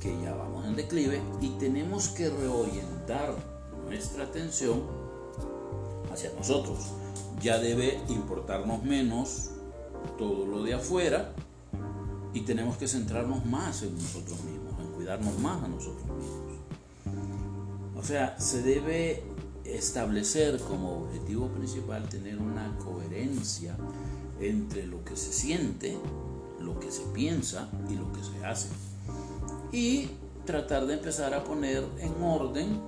que 0.00 0.18
ya 0.22 0.34
vamos 0.34 0.53
en 0.66 0.76
declive 0.76 1.20
y 1.40 1.50
tenemos 1.50 2.08
que 2.08 2.30
reorientar 2.30 3.34
nuestra 3.86 4.24
atención 4.24 4.82
hacia 6.12 6.32
nosotros. 6.32 6.78
Ya 7.40 7.58
debe 7.58 8.00
importarnos 8.08 8.82
menos 8.82 9.50
todo 10.18 10.46
lo 10.46 10.62
de 10.62 10.74
afuera 10.74 11.32
y 12.32 12.40
tenemos 12.40 12.76
que 12.76 12.88
centrarnos 12.88 13.44
más 13.44 13.82
en 13.82 13.94
nosotros 13.94 14.42
mismos, 14.44 14.74
en 14.80 14.92
cuidarnos 14.92 15.38
más 15.38 15.62
a 15.62 15.68
nosotros 15.68 16.04
mismos. 16.04 16.44
O 17.96 18.02
sea, 18.02 18.38
se 18.38 18.62
debe 18.62 19.22
establecer 19.64 20.60
como 20.60 21.04
objetivo 21.04 21.48
principal 21.48 22.08
tener 22.08 22.38
una 22.38 22.76
coherencia 22.78 23.76
entre 24.40 24.86
lo 24.86 25.04
que 25.04 25.16
se 25.16 25.32
siente, 25.32 25.96
lo 26.60 26.78
que 26.80 26.90
se 26.90 27.02
piensa 27.14 27.70
y 27.88 27.94
lo 27.94 28.12
que 28.12 28.22
se 28.22 28.44
hace. 28.44 28.68
Y 29.72 30.10
tratar 30.44 30.86
de 30.86 30.94
empezar 30.94 31.34
a 31.34 31.44
poner 31.44 31.84
en 31.98 32.22
orden 32.22 32.80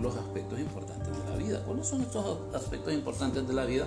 los 0.00 0.16
aspectos 0.16 0.58
importantes 0.58 1.16
de 1.16 1.30
la 1.30 1.36
vida. 1.36 1.62
¿Cuáles 1.64 1.86
son 1.86 2.02
estos 2.02 2.38
aspectos 2.54 2.92
importantes 2.92 3.46
de 3.46 3.54
la 3.54 3.64
vida? 3.64 3.86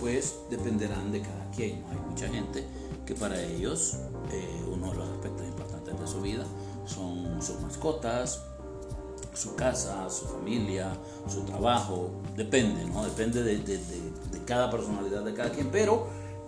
Pues 0.00 0.36
dependerán 0.50 1.12
de 1.12 1.20
cada 1.20 1.50
quien. 1.50 1.84
Hay 1.90 1.98
mucha 2.08 2.28
gente 2.28 2.64
que 3.06 3.14
para 3.14 3.40
ellos 3.40 3.98
eh, 4.32 4.64
uno 4.72 4.90
de 4.90 4.96
los 4.96 5.08
aspectos 5.10 5.46
importantes 5.46 6.00
de 6.00 6.06
su 6.06 6.20
vida 6.20 6.44
son 6.86 7.40
sus 7.42 7.60
mascotas, 7.60 8.42
su 9.34 9.54
casa, 9.56 10.08
su 10.10 10.26
familia, 10.26 10.92
su 11.28 11.42
trabajo, 11.42 12.10
depende, 12.36 12.84
¿no? 12.86 13.04
Depende 13.04 13.42
de, 13.42 14.42
cada 14.46 14.70
personalidad 14.70 15.22
de 15.22 15.34
cada 15.34 15.50
quien, 15.50 15.70
pero 15.70 16.06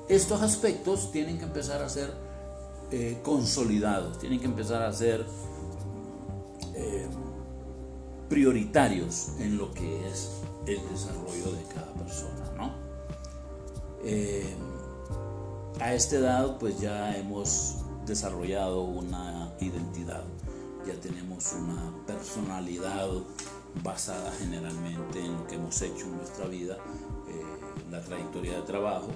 estos 0.08 0.42
aspectos 0.42 1.11
tienen 1.11 1.38
que 1.38 1.44
empezar 1.44 1.82
a 1.82 1.88
ser 1.88 2.12
eh, 2.90 3.18
consolidados, 3.23 4.18
tienen 4.18 4.38
que 4.38 4.46
empezar 4.46 4.82
a 4.82 4.92
ser 4.92 5.25
eh, 6.76 7.09
prioritarios 8.28 9.33
en 9.40 9.59
lo 9.59 9.73
que 9.73 10.09
es 10.09 10.30
el 10.66 10.80
desarrollo 10.90 11.52
de 11.52 11.62
cada 11.75 11.92
persona, 11.95 12.52
¿no? 12.56 12.87
a 15.80 15.92
esta 15.95 16.16
edad 16.16 16.59
pues 16.59 16.78
ya 16.80 17.16
hemos 17.16 17.78
desarrollado 18.06 18.83
una 18.83 19.52
identidad, 19.61 20.23
ya 20.87 20.95
tenemos 21.00 21.52
una 21.52 21.92
personalidad 22.06 23.09
basada 23.83 24.33
generalmente 24.38 25.25
en 25.25 25.37
lo 25.37 25.47
que 25.47 25.56
hemos 25.56 25.80
hecho 25.83 26.06
en 26.06 26.16
nuestra 26.16 26.47
vida, 26.47 26.76
eh, 27.28 27.90
la 27.90 28.00
trayectoria 28.00 28.56
de 28.56 28.62
trabajo. 28.62 29.09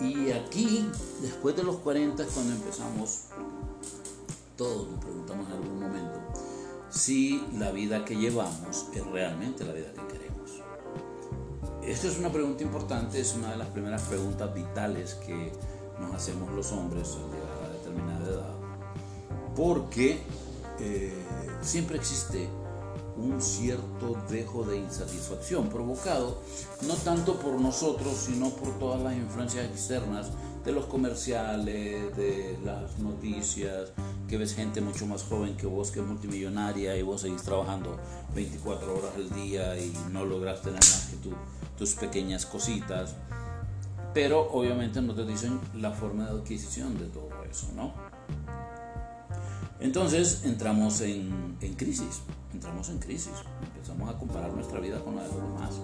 Y 0.00 0.32
aquí, 0.32 0.88
después 1.20 1.54
de 1.54 1.62
los 1.62 1.76
40 1.76 2.22
es 2.22 2.28
cuando 2.30 2.54
empezamos, 2.54 3.26
todos 4.56 4.88
nos 4.90 5.00
preguntamos 5.00 5.46
en 5.46 5.52
algún 5.52 5.80
momento, 5.80 6.11
si 6.92 7.42
la 7.58 7.72
vida 7.72 8.04
que 8.04 8.16
llevamos 8.16 8.86
es 8.94 9.06
realmente 9.06 9.64
la 9.64 9.72
vida 9.72 9.92
que 9.92 10.06
queremos. 10.12 10.50
Esta 11.82 12.06
es 12.06 12.18
una 12.18 12.30
pregunta 12.30 12.62
importante, 12.62 13.18
es 13.18 13.34
una 13.34 13.50
de 13.50 13.56
las 13.56 13.68
primeras 13.68 14.02
preguntas 14.02 14.54
vitales 14.54 15.14
que 15.14 15.52
nos 15.98 16.14
hacemos 16.14 16.52
los 16.52 16.70
hombres 16.72 17.16
al 17.16 17.30
llegar 17.30 17.62
a 17.64 17.72
determinada 17.72 18.28
edad, 18.28 18.54
porque 19.56 20.20
eh, 20.78 21.12
siempre 21.62 21.96
existe 21.96 22.48
un 23.16 23.40
cierto 23.40 24.16
dejo 24.28 24.64
de 24.64 24.78
insatisfacción 24.78 25.68
provocado 25.68 26.40
no 26.82 26.94
tanto 26.94 27.38
por 27.38 27.60
nosotros, 27.60 28.14
sino 28.16 28.50
por 28.50 28.78
todas 28.78 29.02
las 29.02 29.14
influencias 29.14 29.66
externas 29.66 30.30
de 30.64 30.72
los 30.72 30.86
comerciales, 30.86 32.16
de 32.16 32.58
las 32.64 32.98
noticias, 32.98 33.90
que 34.28 34.36
ves 34.36 34.54
gente 34.54 34.80
mucho 34.80 35.06
más 35.06 35.24
joven 35.24 35.56
que 35.56 35.66
vos, 35.66 35.90
que 35.90 36.00
es 36.00 36.06
multimillonaria 36.06 36.96
y 36.96 37.02
vos 37.02 37.22
seguís 37.22 37.42
trabajando 37.42 37.98
24 38.34 38.96
horas 38.96 39.10
al 39.16 39.30
día 39.30 39.76
y 39.78 39.92
no 40.12 40.24
logras 40.24 40.62
tener 40.62 40.78
más 40.78 41.10
que 41.10 41.30
tus 41.76 41.94
pequeñas 41.94 42.46
cositas. 42.46 43.14
Pero 44.14 44.50
obviamente 44.52 45.00
no 45.00 45.14
te 45.14 45.24
dicen 45.24 45.58
la 45.74 45.90
forma 45.90 46.26
de 46.26 46.30
adquisición 46.32 46.98
de 46.98 47.06
todo 47.06 47.30
eso, 47.50 47.68
¿no? 47.74 47.92
Entonces 49.80 50.42
entramos 50.44 51.00
en, 51.00 51.56
en 51.60 51.74
crisis, 51.74 52.20
entramos 52.52 52.88
en 52.88 52.98
crisis, 52.98 53.32
empezamos 53.74 54.14
a 54.14 54.18
comparar 54.18 54.52
nuestra 54.52 54.78
vida 54.78 55.00
con 55.00 55.16
la 55.16 55.22
de 55.22 55.28
los 55.28 55.42
demás 55.42 55.80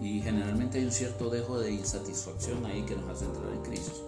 y 0.00 0.20
generalmente 0.20 0.78
hay 0.78 0.86
un 0.86 0.92
cierto 0.92 1.28
dejo 1.28 1.58
de 1.58 1.72
insatisfacción 1.72 2.64
ahí 2.64 2.82
que 2.82 2.96
nos 2.96 3.10
hace 3.10 3.26
entrar 3.26 3.52
en 3.52 3.62
crisis. 3.62 4.02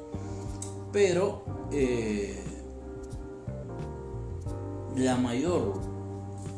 Pero 0.91 1.45
eh, 1.71 2.43
la 4.97 5.17
mayor 5.17 5.81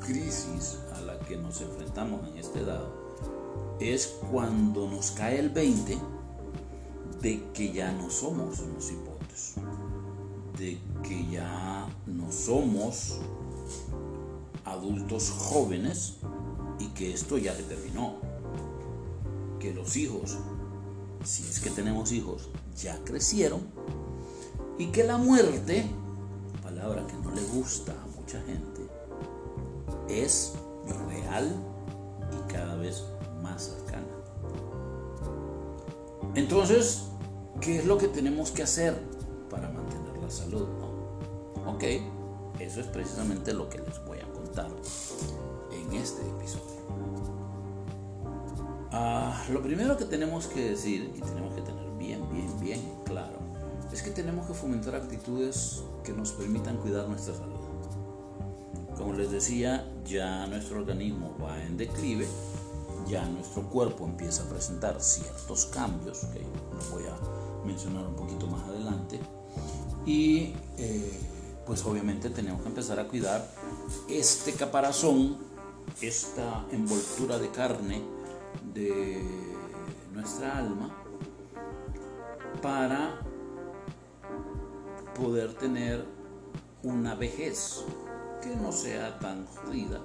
crisis 0.01 0.79
a 0.95 1.01
la 1.01 1.19
que 1.21 1.37
nos 1.37 1.61
enfrentamos 1.61 2.29
en 2.29 2.39
esta 2.39 2.61
edad 2.61 2.85
es 3.81 4.19
cuando 4.31 4.89
nos 4.89 5.11
cae 5.11 5.41
el 5.41 5.51
20 5.51 5.99
de 7.21 7.43
que 7.53 7.73
ya 7.73 7.93
no 7.93 8.11
somos 8.11 8.61
unos 8.61 8.91
hipotes, 8.91 9.55
de 10.59 10.79
que 11.03 11.27
ya 11.31 11.89
no 12.07 12.31
somos 12.31 13.19
adultos 14.65 15.31
jóvenes 15.31 16.19
y 16.79 16.89
que 16.89 17.13
esto 17.13 17.39
ya 17.39 17.55
se 17.55 17.63
terminó 17.65 18.24
que 19.65 19.73
los 19.73 19.97
hijos, 19.97 20.37
si 21.25 21.43
es 21.45 21.59
que 21.59 21.71
tenemos 21.71 22.13
hijos, 22.13 22.51
ya 22.77 23.03
crecieron 23.03 23.63
y 24.79 24.89
que 24.89 25.05
la 25.05 25.17
muerte, 25.17 25.87
palabra 26.63 27.07
que 27.07 27.15
no 27.15 27.31
le 27.31 27.43
gusta 27.45 27.93
a 27.93 28.21
mucha 28.21 28.43
gente, 28.43 28.87
es 30.07 30.53
real 31.09 31.51
y 32.31 32.53
cada 32.53 32.77
vez 32.77 33.05
más 33.43 33.63
cercana. 33.63 34.07
Entonces, 36.35 37.05
¿qué 37.63 37.79
es 37.79 37.87
lo 37.87 37.97
que 37.97 38.09
tenemos 38.09 38.51
que 38.51 38.65
hacer 38.65 38.95
para 39.49 39.71
mantener 39.71 40.19
la 40.23 40.31
salud? 40.31 40.67
Ok, 41.67 41.85
eso 42.61 42.81
es 42.81 42.87
precisamente 42.89 43.55
lo 43.55 43.71
que 43.71 43.79
les 43.79 44.05
voy 44.05 44.19
a 44.19 44.31
contar 44.31 44.69
en 45.73 45.93
este 45.95 46.21
episodio. 46.21 47.34
Ah, 48.97 49.45
lo 49.51 49.61
primero 49.61 49.97
que 49.97 50.05
tenemos 50.05 50.47
que 50.47 50.71
decir 50.71 51.13
y 51.17 51.21
tenemos 51.21 51.53
que 51.53 51.63
tener 51.63 51.85
bien, 51.99 52.21
bien, 52.33 52.61
bien 52.61 52.81
claro 53.05 53.45
es 53.93 54.03
que 54.03 54.11
tenemos 54.11 54.47
que 54.47 54.55
fomentar 54.55 54.95
actitudes 54.95 55.83
que 56.03 56.13
nos 56.13 56.31
permitan 56.33 56.77
cuidar 56.79 57.09
nuestra 57.09 57.35
salud. 57.35 57.59
Como 58.97 59.13
les 59.15 59.31
decía, 59.31 59.89
ya 60.05 60.47
nuestro 60.47 60.79
organismo 60.79 61.37
va 61.43 61.63
en 61.63 61.77
declive, 61.77 62.27
ya 63.09 63.25
nuestro 63.27 63.69
cuerpo 63.69 64.05
empieza 64.05 64.43
a 64.43 64.47
presentar 64.47 65.01
ciertos 65.01 65.67
cambios, 65.67 66.25
que 66.33 66.41
los 66.75 66.91
voy 66.91 67.05
a 67.05 67.67
mencionar 67.67 68.07
un 68.07 68.17
poquito 68.17 68.47
más 68.47 68.69
adelante, 68.69 69.21
y 70.07 70.55
eh, 70.79 71.21
pues 71.67 71.85
obviamente 71.85 72.31
tenemos 72.31 72.63
que 72.63 72.69
empezar 72.69 72.99
a 72.99 73.07
cuidar 73.09 73.49
este 74.09 74.53
caparazón, 74.53 75.37
esta 76.01 76.65
envoltura 76.73 77.39
de 77.39 77.51
carne, 77.51 78.14
de 78.75 79.23
nuestra 80.13 80.59
alma 80.59 80.95
para 82.61 83.21
poder 85.15 85.55
tener 85.55 86.05
una 86.83 87.15
vejez 87.15 87.85
que 88.43 88.55
no 88.57 88.73
sea 88.73 89.19
tan 89.19 89.47
jodida 89.47 90.01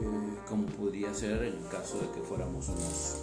eh, 0.00 0.38
como 0.48 0.66
podría 0.66 1.14
ser 1.14 1.44
en 1.44 1.62
caso 1.68 1.98
de 1.98 2.10
que 2.10 2.20
fuéramos 2.20 2.68
unos 2.68 3.22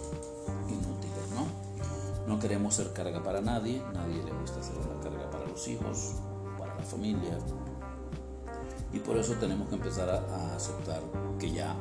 inútiles, 0.68 1.30
¿no? 1.34 2.26
No 2.26 2.40
queremos 2.40 2.74
ser 2.74 2.92
carga 2.92 3.22
para 3.22 3.40
nadie, 3.40 3.82
nadie 3.92 4.22
le 4.24 4.32
gusta 4.32 4.62
ser 4.62 4.76
una 4.78 5.00
carga 5.02 5.30
para 5.30 5.46
los 5.46 5.68
hijos, 5.68 6.14
para 6.58 6.74
la 6.74 6.82
familia, 6.82 7.38
y 8.92 8.98
por 8.98 9.16
eso 9.16 9.34
tenemos 9.34 9.68
que 9.68 9.74
empezar 9.74 10.08
a 10.08 10.54
aceptar 10.54 11.00
que 11.38 11.50
ya 11.50 11.74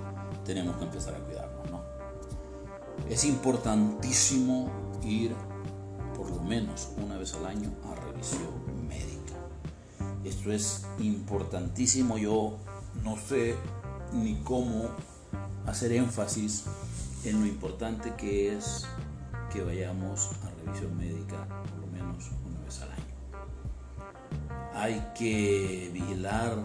tenemos 0.45 0.76
que 0.78 0.86
empezar 0.86 1.15
a 1.15 1.19
cuidarnos, 1.19 1.69
¿no? 1.69 1.70
Es 3.10 3.26
importantísimo 3.26 4.70
ir 5.04 5.36
por 6.16 6.30
lo 6.30 6.42
menos 6.42 6.90
una 6.98 7.18
vez 7.18 7.34
al 7.34 7.46
año 7.46 7.72
a 7.86 7.96
revisión 7.96 8.88
médica. 8.88 9.34
Esto 10.24 10.52
es 10.52 10.86
importantísimo. 11.00 12.18
Yo 12.18 12.58
no 13.04 13.18
sé 13.18 13.56
ni 14.14 14.36
cómo 14.44 14.90
hacer 15.66 15.92
énfasis 15.94 16.66
en 17.24 17.42
lo 17.42 17.48
importante 17.48 18.14
que 18.16 18.56
es 18.56 18.86
que 19.52 19.64
vayamos 19.64 20.30
a 20.44 20.50
revisión 20.64 20.98
médica 20.98 21.46
por 21.70 21.80
lo 21.80 21.88
menos 21.88 22.32
una 22.46 22.60
vez 22.62 22.82
al 22.82 22.92
año. 22.92 23.02
Hay 24.74 25.12
que 25.18 25.90
vigilar 25.94 26.58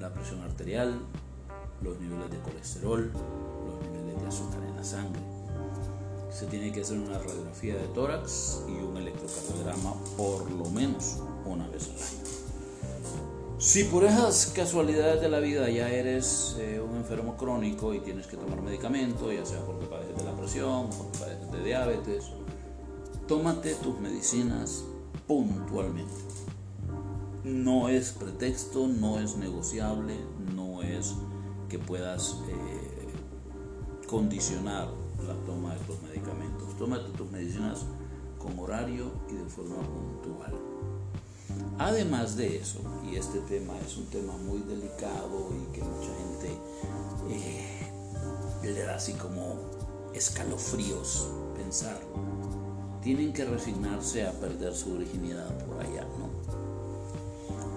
la 0.00 0.12
presión 0.12 0.42
arterial, 0.42 1.00
los 1.80 1.98
niveles 2.00 2.30
de 2.30 2.38
colesterol, 2.40 3.12
los 3.12 3.90
niveles 3.90 4.20
de 4.20 4.26
azúcar 4.28 4.62
en 4.64 4.76
la 4.76 4.84
sangre, 4.84 5.20
se 6.34 6.46
tiene 6.46 6.72
que 6.72 6.80
hacer 6.80 6.98
una 6.98 7.16
radiografía 7.16 7.76
de 7.76 7.86
tórax 7.88 8.62
y 8.66 8.82
un 8.82 8.96
electrocardiograma 8.96 9.94
por 10.16 10.50
lo 10.50 10.68
menos 10.70 11.18
una 11.46 11.68
vez 11.68 11.84
al 11.84 12.02
año. 12.02 12.24
Si 13.58 13.84
por 13.84 14.04
esas 14.04 14.46
casualidades 14.46 15.20
de 15.20 15.28
la 15.28 15.38
vida 15.38 15.70
ya 15.70 15.88
eres 15.88 16.56
eh, 16.58 16.80
un 16.80 16.96
enfermo 16.96 17.36
crónico 17.36 17.94
y 17.94 18.00
tienes 18.00 18.26
que 18.26 18.36
tomar 18.36 18.60
medicamento, 18.62 19.32
ya 19.32 19.46
sea 19.46 19.60
porque 19.64 19.86
padeces 19.86 20.16
de 20.16 20.24
la 20.24 20.36
presión, 20.36 20.90
porque 20.98 21.18
padeces 21.18 21.52
de 21.52 21.64
diabetes, 21.64 22.24
tómate 23.28 23.74
tus 23.76 23.98
medicinas 24.00 24.82
puntualmente. 25.28 26.12
No 27.44 27.88
es 27.88 28.10
pretexto, 28.10 28.88
no 28.88 29.20
es 29.20 29.36
negociable, 29.36 30.16
no 30.52 30.82
es 30.82 31.14
que 31.68 31.78
puedas 31.78 32.38
eh, 32.48 33.06
condicionar 34.08 34.88
la 35.26 35.34
toma 35.46 35.74
de 35.74 35.80
tus 35.80 36.02
medicamentos. 36.24 36.76
Tómate 36.78 37.10
tus 37.16 37.30
medicinas 37.30 37.84
con 38.38 38.58
horario 38.58 39.10
y 39.30 39.34
de 39.34 39.44
forma 39.44 39.76
puntual. 39.76 40.54
Además 41.78 42.36
de 42.36 42.56
eso, 42.56 42.80
y 43.10 43.16
este 43.16 43.40
tema 43.40 43.74
es 43.86 43.96
un 43.96 44.06
tema 44.06 44.36
muy 44.36 44.60
delicado 44.60 45.50
y 45.52 45.72
que 45.72 45.82
mucha 45.82 46.10
gente 46.16 46.58
eh, 47.30 47.90
le 48.62 48.82
da 48.82 48.96
así 48.96 49.12
como 49.14 49.56
escalofríos 50.12 51.28
pensarlo, 51.56 52.08
tienen 53.02 53.32
que 53.32 53.44
resignarse 53.44 54.26
a 54.26 54.32
perder 54.32 54.74
su 54.74 54.96
virginidad 54.96 55.48
por 55.66 55.80
allá, 55.80 56.06
¿no? 56.18 56.30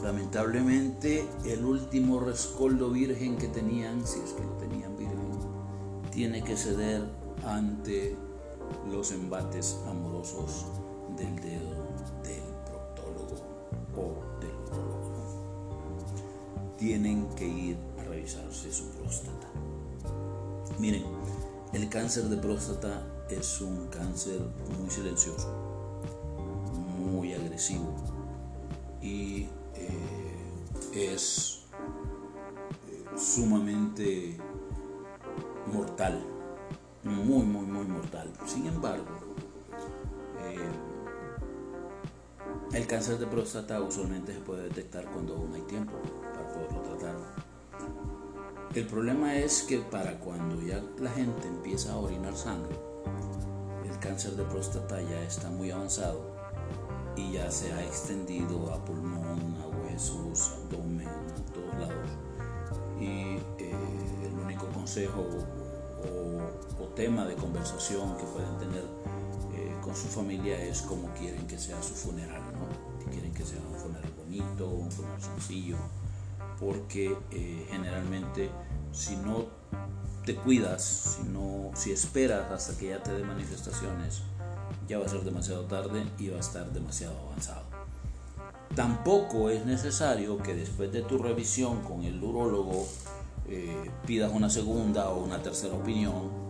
Lamentablemente, 0.03 1.27
el 1.45 1.65
último 1.65 2.19
rescoldo 2.19 2.91
virgen 2.91 3.35
que 3.35 3.47
tenían, 3.47 4.05
si 4.05 4.19
es 4.19 4.31
que 4.31 4.43
lo 4.43 4.51
tenían 4.53 4.95
virgen, 4.95 5.17
tiene 6.11 6.43
que 6.43 6.55
ceder 6.55 7.03
ante 7.43 8.15
los 8.89 9.11
embates 9.11 9.79
amorosos 9.87 10.65
del 11.17 11.35
dedo 11.37 11.87
del 12.23 12.43
proctólogo 12.65 13.35
o 13.95 14.39
del 14.39 14.55
urologo. 14.71 15.17
Tienen 16.77 17.27
que 17.35 17.47
ir 17.47 17.77
a 17.99 18.03
revisarse 18.03 18.71
su 18.71 18.89
próstata. 18.91 19.47
Miren, 20.79 21.03
el 21.73 21.89
cáncer 21.89 22.25
de 22.25 22.37
próstata 22.37 23.05
es 23.29 23.61
un 23.61 23.87
cáncer 23.87 24.39
muy 24.79 24.89
silencioso, 24.89 25.51
muy 26.99 27.33
agresivo 27.33 27.93
y 29.01 29.47
eh, 29.75 31.09
es 31.13 31.65
eh, 32.89 33.17
sumamente 33.17 34.37
mortal 35.73 36.36
muy, 37.07 37.45
muy, 37.45 37.65
muy 37.65 37.85
mortal. 37.85 38.31
Sin 38.45 38.67
embargo, 38.67 39.05
eh, 40.43 40.57
el 42.73 42.87
cáncer 42.87 43.17
de 43.17 43.27
próstata 43.27 43.81
usualmente 43.81 44.33
se 44.33 44.39
puede 44.39 44.63
detectar 44.63 45.05
cuando 45.05 45.35
aún 45.35 45.53
hay 45.53 45.61
tiempo 45.61 45.93
para 46.33 46.47
poderlo 46.49 46.81
tratar. 46.81 47.15
El 48.75 48.85
problema 48.85 49.35
es 49.35 49.63
que 49.63 49.79
para 49.79 50.19
cuando 50.19 50.61
ya 50.61 50.83
la 50.99 51.09
gente 51.11 51.47
empieza 51.47 51.93
a 51.93 51.97
orinar 51.97 52.35
sangre, 52.35 52.77
el 53.85 53.97
cáncer 53.99 54.33
de 54.33 54.43
próstata 54.43 55.01
ya 55.01 55.21
está 55.23 55.49
muy 55.49 55.71
avanzado 55.71 56.35
y 57.15 57.33
ya 57.33 57.49
se 57.49 57.73
ha 57.73 57.83
extendido 57.83 58.71
a 58.71 58.85
pulmón, 58.85 59.55
a 59.63 59.67
huesos, 59.67 60.59
abdomen, 60.63 61.07
a 61.07 61.53
todos 61.53 61.73
lados. 61.79 62.09
Y 62.99 63.37
eh, 63.57 63.75
el 64.25 64.39
único 64.45 64.67
consejo 64.67 65.25
tema 66.97 67.25
de 67.25 67.35
conversación 67.35 68.17
que 68.17 68.23
pueden 68.23 68.57
tener 68.57 68.83
eh, 69.53 69.71
con 69.83 69.95
su 69.95 70.07
familia 70.07 70.59
es 70.59 70.81
como 70.81 71.07
quieren 71.13 71.45
que 71.45 71.59
sea 71.59 71.81
su 71.83 71.93
funeral, 71.93 72.41
¿no? 72.53 73.11
Quieren 73.11 73.31
que 73.35 73.45
sea 73.45 73.59
un 73.71 73.77
funeral 73.77 74.11
bonito, 74.17 74.67
un 74.67 74.91
funeral 74.91 75.21
sencillo, 75.21 75.77
porque 76.59 77.15
eh, 77.29 77.67
generalmente 77.69 78.49
si 78.91 79.15
no 79.15 79.45
te 80.25 80.35
cuidas, 80.35 80.83
si, 80.83 81.29
no, 81.29 81.69
si 81.75 81.91
esperas 81.91 82.51
hasta 82.51 82.75
que 82.79 82.89
ya 82.89 83.03
te 83.03 83.13
dé 83.13 83.23
manifestaciones, 83.23 84.23
ya 84.87 84.97
va 84.97 85.05
a 85.05 85.09
ser 85.09 85.21
demasiado 85.21 85.65
tarde 85.65 86.03
y 86.17 86.29
va 86.29 86.37
a 86.37 86.39
estar 86.39 86.73
demasiado 86.73 87.15
avanzado. 87.27 87.61
Tampoco 88.75 89.51
es 89.51 89.63
necesario 89.67 90.39
que 90.39 90.55
después 90.55 90.91
de 90.91 91.03
tu 91.03 91.19
revisión 91.19 91.83
con 91.83 92.03
el 92.03 92.21
urólogo 92.21 92.87
eh, 93.47 93.91
pidas 94.07 94.31
una 94.33 94.49
segunda 94.49 95.09
o 95.09 95.23
una 95.23 95.43
tercera 95.43 95.75
opinión 95.75 96.46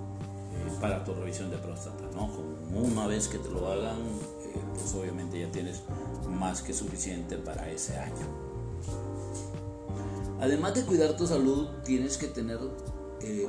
para 0.79 1.03
tu 1.03 1.13
revisión 1.13 1.49
de 1.49 1.57
próstata. 1.57 2.03
¿no? 2.15 2.29
una 2.73 3.07
vez 3.07 3.27
que 3.27 3.37
te 3.37 3.49
lo 3.49 3.71
hagan, 3.71 3.97
eh, 3.97 4.59
pues 4.73 4.93
obviamente 4.93 5.39
ya 5.39 5.51
tienes 5.51 5.81
más 6.29 6.61
que 6.61 6.73
suficiente 6.73 7.37
para 7.37 7.69
ese 7.69 7.97
año. 7.97 8.27
Además 10.39 10.75
de 10.75 10.83
cuidar 10.83 11.17
tu 11.17 11.25
salud, 11.25 11.67
tienes 11.83 12.17
que 12.17 12.27
tener 12.27 12.59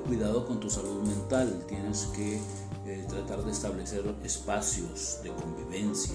cuidado 0.07 0.47
con 0.47 0.61
tu 0.61 0.71
salud 0.71 1.03
mental, 1.03 1.65
tienes 1.69 2.07
que 2.15 2.41
tratar 3.09 3.45
de 3.45 3.53
establecer 3.53 4.03
espacios 4.25 5.21
de 5.23 5.31
convivencia 5.31 6.15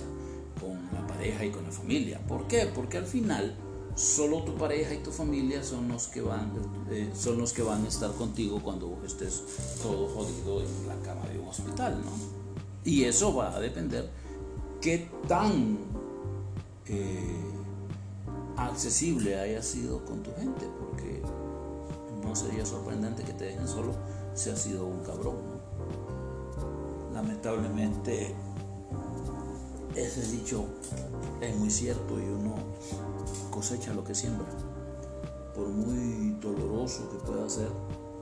con 0.60 0.90
la 0.94 1.06
pareja 1.06 1.46
y 1.46 1.52
con 1.52 1.64
la 1.64 1.72
familia. 1.72 2.20
¿Por 2.28 2.48
qué? 2.48 2.70
Porque 2.74 2.98
al 2.98 3.06
final 3.06 3.56
solo 3.96 4.44
tu 4.44 4.56
pareja 4.56 4.94
y 4.94 4.98
tu 4.98 5.12
familia 5.12 5.64
son 5.64 5.88
los 5.88 6.08
que 6.08 6.22
van, 6.22 6.52
eh, 6.90 7.12
son 7.16 7.38
los 7.38 7.54
que 7.54 7.62
van 7.62 7.86
a 7.86 7.88
estar 7.88 8.12
contigo 8.14 8.60
cuando 8.62 9.00
estés 9.06 9.44
todo 9.82 10.08
jodido 10.08 10.62
en 10.62 10.88
la 10.88 10.96
cama 11.02 11.28
de 11.30 11.40
un 11.40 11.48
hospital, 11.48 12.02
¿no? 12.04 12.12
Y 12.84 13.04
eso 13.04 13.34
va 13.34 13.56
a 13.56 13.60
depender 13.60 14.10
qué 14.82 15.10
tan 15.28 15.78
eh, 16.88 17.40
accesible 18.58 19.40
haya 19.40 19.62
sido 19.62 20.04
con 20.06 20.22
tu 20.24 20.34
gente, 20.36 20.68
porque 20.80 21.22
no 22.24 22.36
sería 22.36 22.66
sorprendente 22.66 23.24
que 23.24 23.34
te 23.34 23.46
dejen 23.46 23.68
solo 23.68 23.94
si 24.34 24.50
has 24.50 24.62
sido 24.62 24.86
un 24.86 25.04
cabrón. 25.04 25.38
Lamentablemente 27.14 28.36
ese 29.96 30.24
dicho 30.32 30.66
es 31.40 31.56
muy 31.56 31.70
cierto 31.70 32.20
y 32.20 32.24
uno 32.24 32.56
cosecha 33.52 33.94
lo 33.94 34.04
que 34.04 34.16
siembra. 34.16 34.48
Por 35.56 35.68
muy 35.68 36.32
doloroso 36.42 37.10
que 37.12 37.18
pueda 37.18 37.50
ser, 37.50 37.70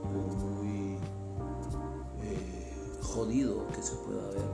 por 0.02 0.36
muy 0.36 0.98
eh, 2.22 2.74
jodido 3.02 3.66
que 3.68 3.82
se 3.82 3.94
pueda 3.96 4.28
ver, 4.28 4.44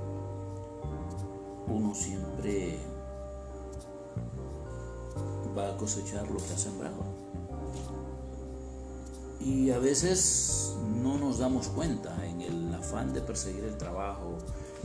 uno 1.66 1.94
siempre 1.94 2.78
va 5.56 5.70
a 5.70 5.76
cosechar 5.76 6.28
lo 6.30 6.36
que 6.36 6.52
ha 6.54 6.58
sembrado. 6.58 7.04
Y 9.40 9.70
a 9.70 9.78
veces 9.78 10.76
no 11.02 11.18
nos 11.18 11.38
damos 11.38 11.68
cuenta 11.68 12.26
en 12.26 12.40
el 12.40 12.74
afán 12.74 13.12
de 13.12 13.20
perseguir 13.20 13.64
el 13.64 13.76
trabajo, 13.76 14.38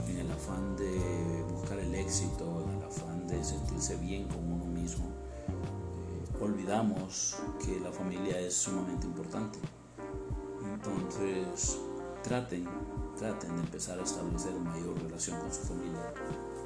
en 0.07 0.17
el 0.19 0.31
afán 0.31 0.75
de 0.75 1.43
buscar 1.51 1.79
el 1.79 1.93
éxito, 1.95 2.63
en 2.63 2.77
el 2.77 2.83
afán 2.83 3.27
de 3.27 3.43
sentirse 3.43 3.95
bien 3.97 4.27
con 4.27 4.51
uno 4.51 4.65
mismo, 4.65 5.05
olvidamos 6.43 7.37
que 7.63 7.79
la 7.79 7.91
familia 7.91 8.39
es 8.39 8.53
sumamente 8.55 9.07
importante. 9.07 9.59
Entonces, 10.63 11.79
traten, 12.23 12.67
traten 13.17 13.55
de 13.55 13.61
empezar 13.61 13.99
a 13.99 14.03
establecer 14.03 14.53
mayor 14.53 15.01
relación 15.01 15.39
con 15.39 15.53
su 15.53 15.61
familia, 15.61 16.13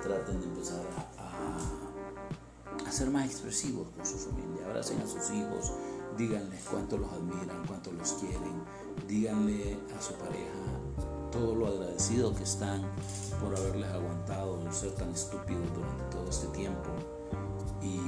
traten 0.01 0.39
de 0.39 0.47
empezar 0.47 0.81
a, 1.17 2.87
a 2.87 2.91
ser 2.91 3.09
más 3.09 3.25
expresivos 3.25 3.87
con 3.95 4.05
su 4.05 4.17
familia, 4.17 4.65
abracen 4.65 4.99
a 5.01 5.07
sus 5.07 5.29
hijos, 5.31 5.73
díganles 6.17 6.63
cuánto 6.69 6.97
los 6.97 7.11
admiran, 7.11 7.65
cuánto 7.67 7.91
los 7.91 8.13
quieren, 8.13 8.63
díganle 9.07 9.77
a 9.97 10.01
su 10.01 10.13
pareja 10.13 10.77
todo 11.31 11.55
lo 11.55 11.67
agradecido 11.67 12.33
que 12.33 12.43
están 12.43 12.81
por 13.39 13.55
haberles 13.55 13.89
aguantado 13.91 14.71
ser 14.71 14.91
tan 14.91 15.11
estúpidos 15.11 15.67
durante 15.73 16.03
todo 16.05 16.29
este 16.29 16.47
tiempo. 16.47 16.89
Y, 17.81 17.99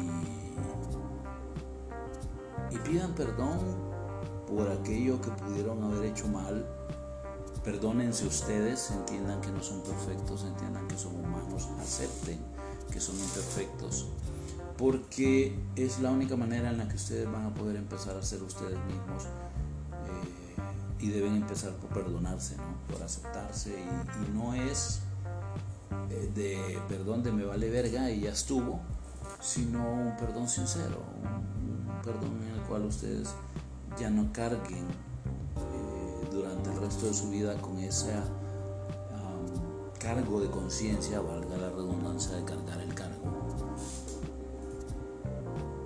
y 2.71 2.77
pidan 2.77 3.13
perdón 3.13 3.60
por 4.47 4.69
aquello 4.69 5.21
que 5.21 5.29
pudieron 5.32 5.84
haber 5.84 6.05
hecho 6.05 6.27
mal. 6.27 6.65
Perdónense 7.63 8.25
ustedes, 8.25 8.91
entiendan 8.91 9.41
que 9.41 9.51
no 9.51 9.62
son 9.62 9.82
perfectos, 9.84 10.45
entiendan 10.45 10.88
que 10.88 10.97
son 10.97 11.15
humanos, 11.15 11.67
acepten 11.82 12.39
que 12.91 12.99
son 12.99 13.15
imperfectos, 13.19 14.08
porque 14.77 15.60
es 15.75 15.99
la 15.99 16.12
única 16.12 16.36
manera 16.36 16.69
en 16.69 16.77
la 16.77 16.88
que 16.88 16.95
ustedes 16.95 17.32
van 17.32 17.45
a 17.45 17.53
poder 17.53 17.75
empezar 17.75 18.15
a 18.15 18.23
ser 18.23 18.41
ustedes 18.41 18.77
mismos 18.86 19.27
y 20.99 21.10
deben 21.10 21.36
empezar 21.36 21.73
por 21.73 21.89
perdonarse, 21.89 22.58
¿no? 22.58 22.93
por 22.93 23.01
aceptarse 23.03 23.71
y, 23.79 24.32
no 24.36 24.53
es 24.53 24.99
eh, 26.10 26.32
de 26.36 26.79
perdón 26.89 27.23
de 27.23 27.32
me 27.32 27.45
vale 27.45 27.69
verga 27.69 28.10
y 28.12 28.21
ya 28.21 28.32
estuvo, 28.32 28.82
sino 29.39 29.91
un 29.91 30.17
perdón 30.17 30.49
sincero, 30.49 31.03
un, 31.23 32.01
perdón 32.01 32.41
en 32.43 32.59
cual 32.69 32.86
ustedes 32.86 33.29
ya 33.99 34.10
no 34.10 34.32
carguen 34.32 34.86
eh, 34.86 36.27
durante 36.32 36.71
el 36.71 36.79
resto 36.79 37.08
de 37.08 37.13
su 37.13 37.29
vida 37.29 37.60
con 37.62 37.77
ese 37.79 38.13
cargo 39.99 40.39
de 40.39 40.49
conciencia, 40.49 41.19
valga 41.19 41.58
la 41.58 41.69
redundancia 41.69 42.38
de 42.38 42.45
cargar 42.45 42.79
el 42.79 42.93
cargo. 42.93 43.21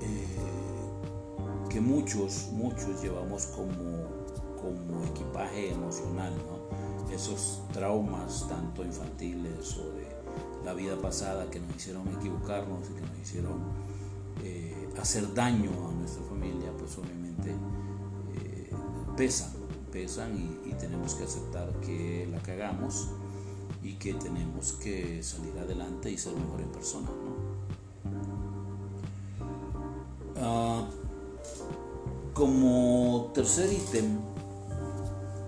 Eh, 0.02 1.68
que 1.70 1.82
muchos, 1.82 2.50
muchos 2.52 3.02
llevamos 3.02 3.48
como 3.48 4.24
como 4.64 5.04
equipaje 5.04 5.74
emocional, 5.74 6.34
¿no? 6.48 7.14
Esos 7.14 7.62
traumas, 7.74 8.48
tanto 8.48 8.84
infantiles 8.84 9.78
o 9.78 9.92
de 9.92 10.08
la 10.64 10.74
vida 10.74 10.96
pasada, 10.96 11.50
que 11.52 11.60
nos 11.60 11.76
hicieron 11.76 12.08
equivocarnos 12.18 12.90
y 12.90 12.94
que 12.94 13.02
nos 13.02 13.20
hicieron 13.22 13.60
hacer 14.98 15.34
daño 15.34 15.72
a 15.90 15.94
nuestra 15.94 16.24
familia, 16.24 16.72
pues 16.78 16.98
obviamente 16.98 17.52
eh, 18.36 18.72
pesan, 19.18 19.52
pesan 19.92 20.38
y, 20.38 20.74
tenemos 20.74 21.16
que 21.16 21.24
aceptar 21.24 21.72
que 21.80 22.28
la 22.30 22.40
cagamos 22.40 23.10
y 23.82 23.94
que 23.94 24.16
tenemos 24.16 24.74
que 24.74 25.24
salir 25.24 25.58
adelante 25.58 26.12
y 26.12 26.18
ser 26.18 26.36
mejores 26.36 26.68
personas, 26.68 27.12
ah, 30.42 30.86
como 32.34 33.32
tercer 33.34 33.72
ítem, 33.72 34.20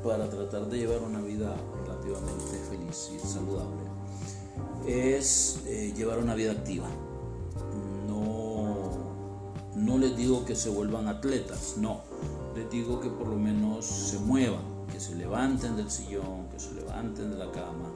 para 0.04 0.30
tratar 0.30 0.70
de 0.70 0.78
llevar 0.78 1.02
una 1.02 1.20
vida 1.20 1.58
relativamente 1.84 2.58
feliz 2.70 3.12
y 3.14 3.28
saludable 3.28 3.86
es 4.88 5.62
eh, 5.66 5.94
llevar 5.96 6.20
una 6.20 6.36
vida 6.36 6.52
activa. 6.52 6.88
Les 10.06 10.18
digo 10.18 10.46
que 10.46 10.56
se 10.56 10.70
vuelvan 10.70 11.08
atletas, 11.08 11.76
no. 11.78 12.02
Les 12.56 12.70
digo 12.70 13.00
que 13.00 13.10
por 13.10 13.28
lo 13.28 13.38
menos 13.38 13.86
se 13.86 14.20
muevan, 14.20 14.86
que 14.92 15.00
se 15.00 15.16
levanten 15.16 15.76
del 15.76 15.90
sillón, 15.90 16.48
que 16.50 16.60
se 16.60 16.74
levanten 16.74 17.32
de 17.32 17.38
la 17.38 17.52
cama 17.52 17.92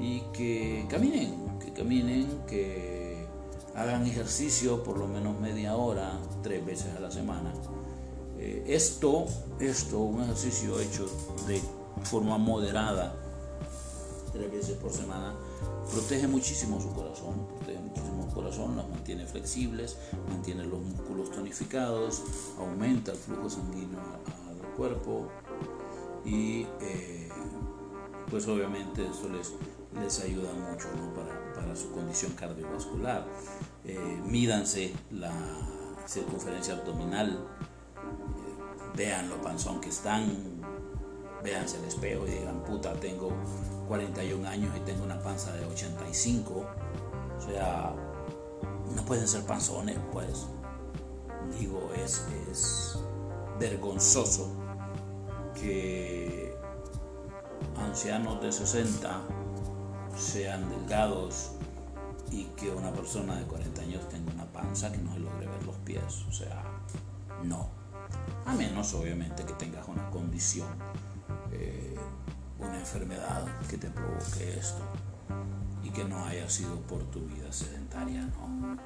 y 0.00 0.20
que 0.32 0.86
caminen, 0.88 1.58
que 1.58 1.72
caminen, 1.72 2.26
que 2.46 3.26
hagan 3.74 4.06
ejercicio 4.06 4.82
por 4.82 4.98
lo 4.98 5.06
menos 5.06 5.38
media 5.38 5.76
hora, 5.76 6.18
tres 6.42 6.64
veces 6.64 6.96
a 6.96 7.00
la 7.00 7.10
semana 7.10 7.52
eh, 8.38 8.64
esto, 8.66 9.26
esto, 9.60 10.00
un 10.00 10.22
ejercicio 10.22 10.80
hecho 10.80 11.06
de 11.46 11.60
forma 12.04 12.36
moderada, 12.38 13.14
tres 14.34 14.50
veces 14.50 14.76
por 14.76 14.92
semana, 14.92 15.32
protege 15.90 16.26
muchísimo 16.26 16.80
su 16.80 16.92
corazón, 16.92 17.46
protege 17.46 17.78
muchísimo 17.78 18.26
el 18.26 18.34
corazón, 18.34 18.76
los 18.76 18.88
mantiene 18.88 19.26
flexibles, 19.26 19.96
mantiene 20.28 20.64
los 20.64 20.80
músculos 20.80 21.30
tonificados, 21.30 22.22
aumenta 22.58 23.12
el 23.12 23.16
flujo 23.16 23.48
sanguíneo 23.48 24.00
al 24.00 24.76
cuerpo 24.76 25.28
y 26.24 26.66
eh, 26.80 27.28
pues 28.28 28.48
obviamente 28.48 29.06
eso 29.06 29.28
les, 29.28 29.52
les 30.02 30.20
ayuda 30.20 30.52
mucho 30.52 30.88
para, 31.14 31.76
su 31.76 31.90
condición 31.90 32.32
cardiovascular. 32.32 33.26
Eh, 33.84 34.20
mídanse 34.24 34.92
la 35.10 35.32
circunferencia 36.06 36.74
abdominal, 36.74 37.44
vean 38.96 39.28
lo 39.28 39.40
panzón 39.42 39.80
que 39.80 39.88
están, 39.88 40.53
véanse 41.44 41.76
el 41.76 41.84
espejo 41.84 42.26
y 42.26 42.30
digan, 42.30 42.64
puta, 42.64 42.94
tengo 42.94 43.30
41 43.86 44.48
años 44.48 44.74
y 44.76 44.80
tengo 44.80 45.04
una 45.04 45.20
panza 45.22 45.52
de 45.52 45.64
85. 45.66 46.66
O 47.36 47.40
sea, 47.40 47.94
no 48.96 49.04
pueden 49.04 49.28
ser 49.28 49.44
panzones, 49.44 49.98
pues. 50.12 50.46
Digo, 51.60 51.90
es, 52.02 52.24
es 52.50 52.98
vergonzoso 53.60 54.50
que 55.54 56.56
ancianos 57.76 58.40
de 58.40 58.50
60, 58.50 59.20
sean 60.16 60.68
delgados 60.70 61.52
y 62.30 62.44
que 62.56 62.70
una 62.70 62.92
persona 62.92 63.36
de 63.36 63.44
40 63.44 63.82
años 63.82 64.08
tenga 64.08 64.32
una 64.32 64.46
panza 64.46 64.90
que 64.90 64.98
no 64.98 65.12
se 65.12 65.20
logre 65.20 65.46
ver 65.46 65.64
los 65.64 65.76
pies. 65.76 66.24
O 66.28 66.32
sea, 66.32 66.64
no. 67.42 67.68
A 68.46 68.54
menos 68.54 68.94
obviamente 68.94 69.44
que 69.44 69.52
tengas 69.54 69.86
una 69.88 70.08
condición, 70.10 70.68
eh, 71.54 71.94
una 72.58 72.78
enfermedad 72.78 73.44
que 73.68 73.78
te 73.78 73.88
provoque 73.90 74.58
esto 74.58 74.82
y 75.82 75.90
que 75.90 76.04
no 76.04 76.24
haya 76.24 76.48
sido 76.48 76.80
por 76.82 77.02
tu 77.10 77.20
vida 77.20 77.52
sedentaria, 77.52 78.22
¿no? 78.22 78.78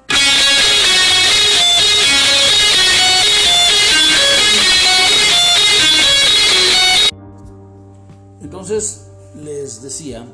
Entonces 8.41 9.07
les 9.35 9.81
decía, 9.81 10.25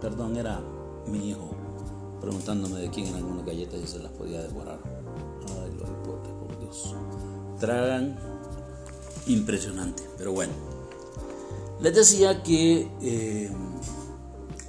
perdón, 0.00 0.36
era 0.36 0.60
mi 1.06 1.30
hijo 1.30 1.56
preguntándome 2.20 2.80
de 2.80 2.90
quién 2.90 3.06
eran 3.06 3.20
algunas 3.20 3.46
galletas 3.46 3.80
y 3.80 3.86
se 3.86 3.98
las 3.98 4.12
podía 4.12 4.42
devorar. 4.42 4.78
Ay, 4.84 5.72
los 5.78 5.88
hipotes, 5.88 6.32
por 6.32 6.58
Dios. 6.58 6.94
Tragan 7.58 8.18
impresionante, 9.26 10.02
pero 10.18 10.32
bueno. 10.32 10.75
Les 11.78 11.94
decía 11.94 12.42
que 12.42 12.88
eh, 13.02 13.50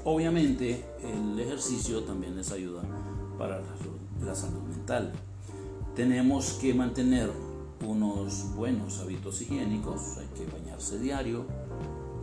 obviamente 0.04 0.84
el 1.02 1.40
ejercicio 1.40 2.04
también 2.04 2.36
les 2.36 2.52
ayuda 2.52 2.82
para 3.38 3.62
la 4.26 4.36
salud 4.36 4.62
mental. 4.64 5.14
Tenemos 5.96 6.58
que 6.62 6.74
mantener 6.74 7.32
unos 7.86 8.54
buenos 8.56 9.00
hábitos 9.00 9.42
higiénicos, 9.42 10.18
hay 10.18 10.28
que 10.36 10.52
bañarse 10.52 11.00
diario. 11.00 11.46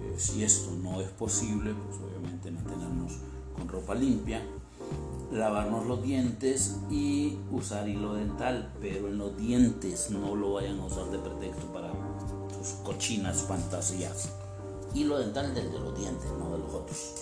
Eh, 0.02 0.14
si 0.18 0.44
esto 0.44 0.70
no 0.82 1.00
es 1.00 1.08
posible, 1.08 1.74
pues 1.86 1.98
obviamente 2.02 2.50
mantenernos 2.50 3.12
con 3.56 3.68
ropa 3.68 3.94
limpia, 3.94 4.42
lavarnos 5.32 5.86
los 5.86 6.02
dientes 6.02 6.76
y 6.90 7.38
usar 7.50 7.88
hilo 7.88 8.14
dental, 8.14 8.70
pero 8.82 9.08
en 9.08 9.16
los 9.16 9.34
dientes 9.38 10.10
no 10.10 10.36
lo 10.36 10.52
vayan 10.52 10.78
a 10.80 10.84
usar 10.84 11.10
de 11.10 11.18
pretexto 11.18 11.72
para 11.72 11.90
sus 12.60 12.74
cochinas 12.84 13.42
fantasías. 13.42 14.28
Hilo 14.94 15.18
dental 15.18 15.54
desde 15.54 15.78
los 15.78 15.98
dientes, 15.98 16.30
no 16.38 16.50
de 16.50 16.58
los 16.58 16.74
otros. 16.74 17.14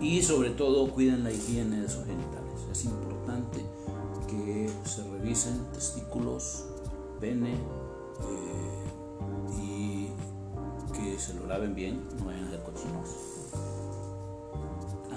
Y 0.00 0.22
sobre 0.22 0.50
todo 0.50 0.90
cuiden 0.90 1.24
la 1.24 1.32
higiene 1.32 1.80
de 1.80 1.88
sus 1.88 2.04
genitales. 2.04 2.60
Es 2.70 2.84
importante 2.84 3.64
que 4.28 4.70
se 4.84 5.02
revisen 5.10 5.66
testículos, 5.72 6.64
pene 7.20 7.54
eh, 7.54 8.84
y 9.60 10.08
que 10.92 11.18
se 11.18 11.34
lo 11.34 11.46
laven 11.46 11.74
bien, 11.74 12.02
no 12.18 12.26
vayan 12.26 12.44
a 12.46 12.50
ser 12.50 12.62
cochinos 12.62 13.08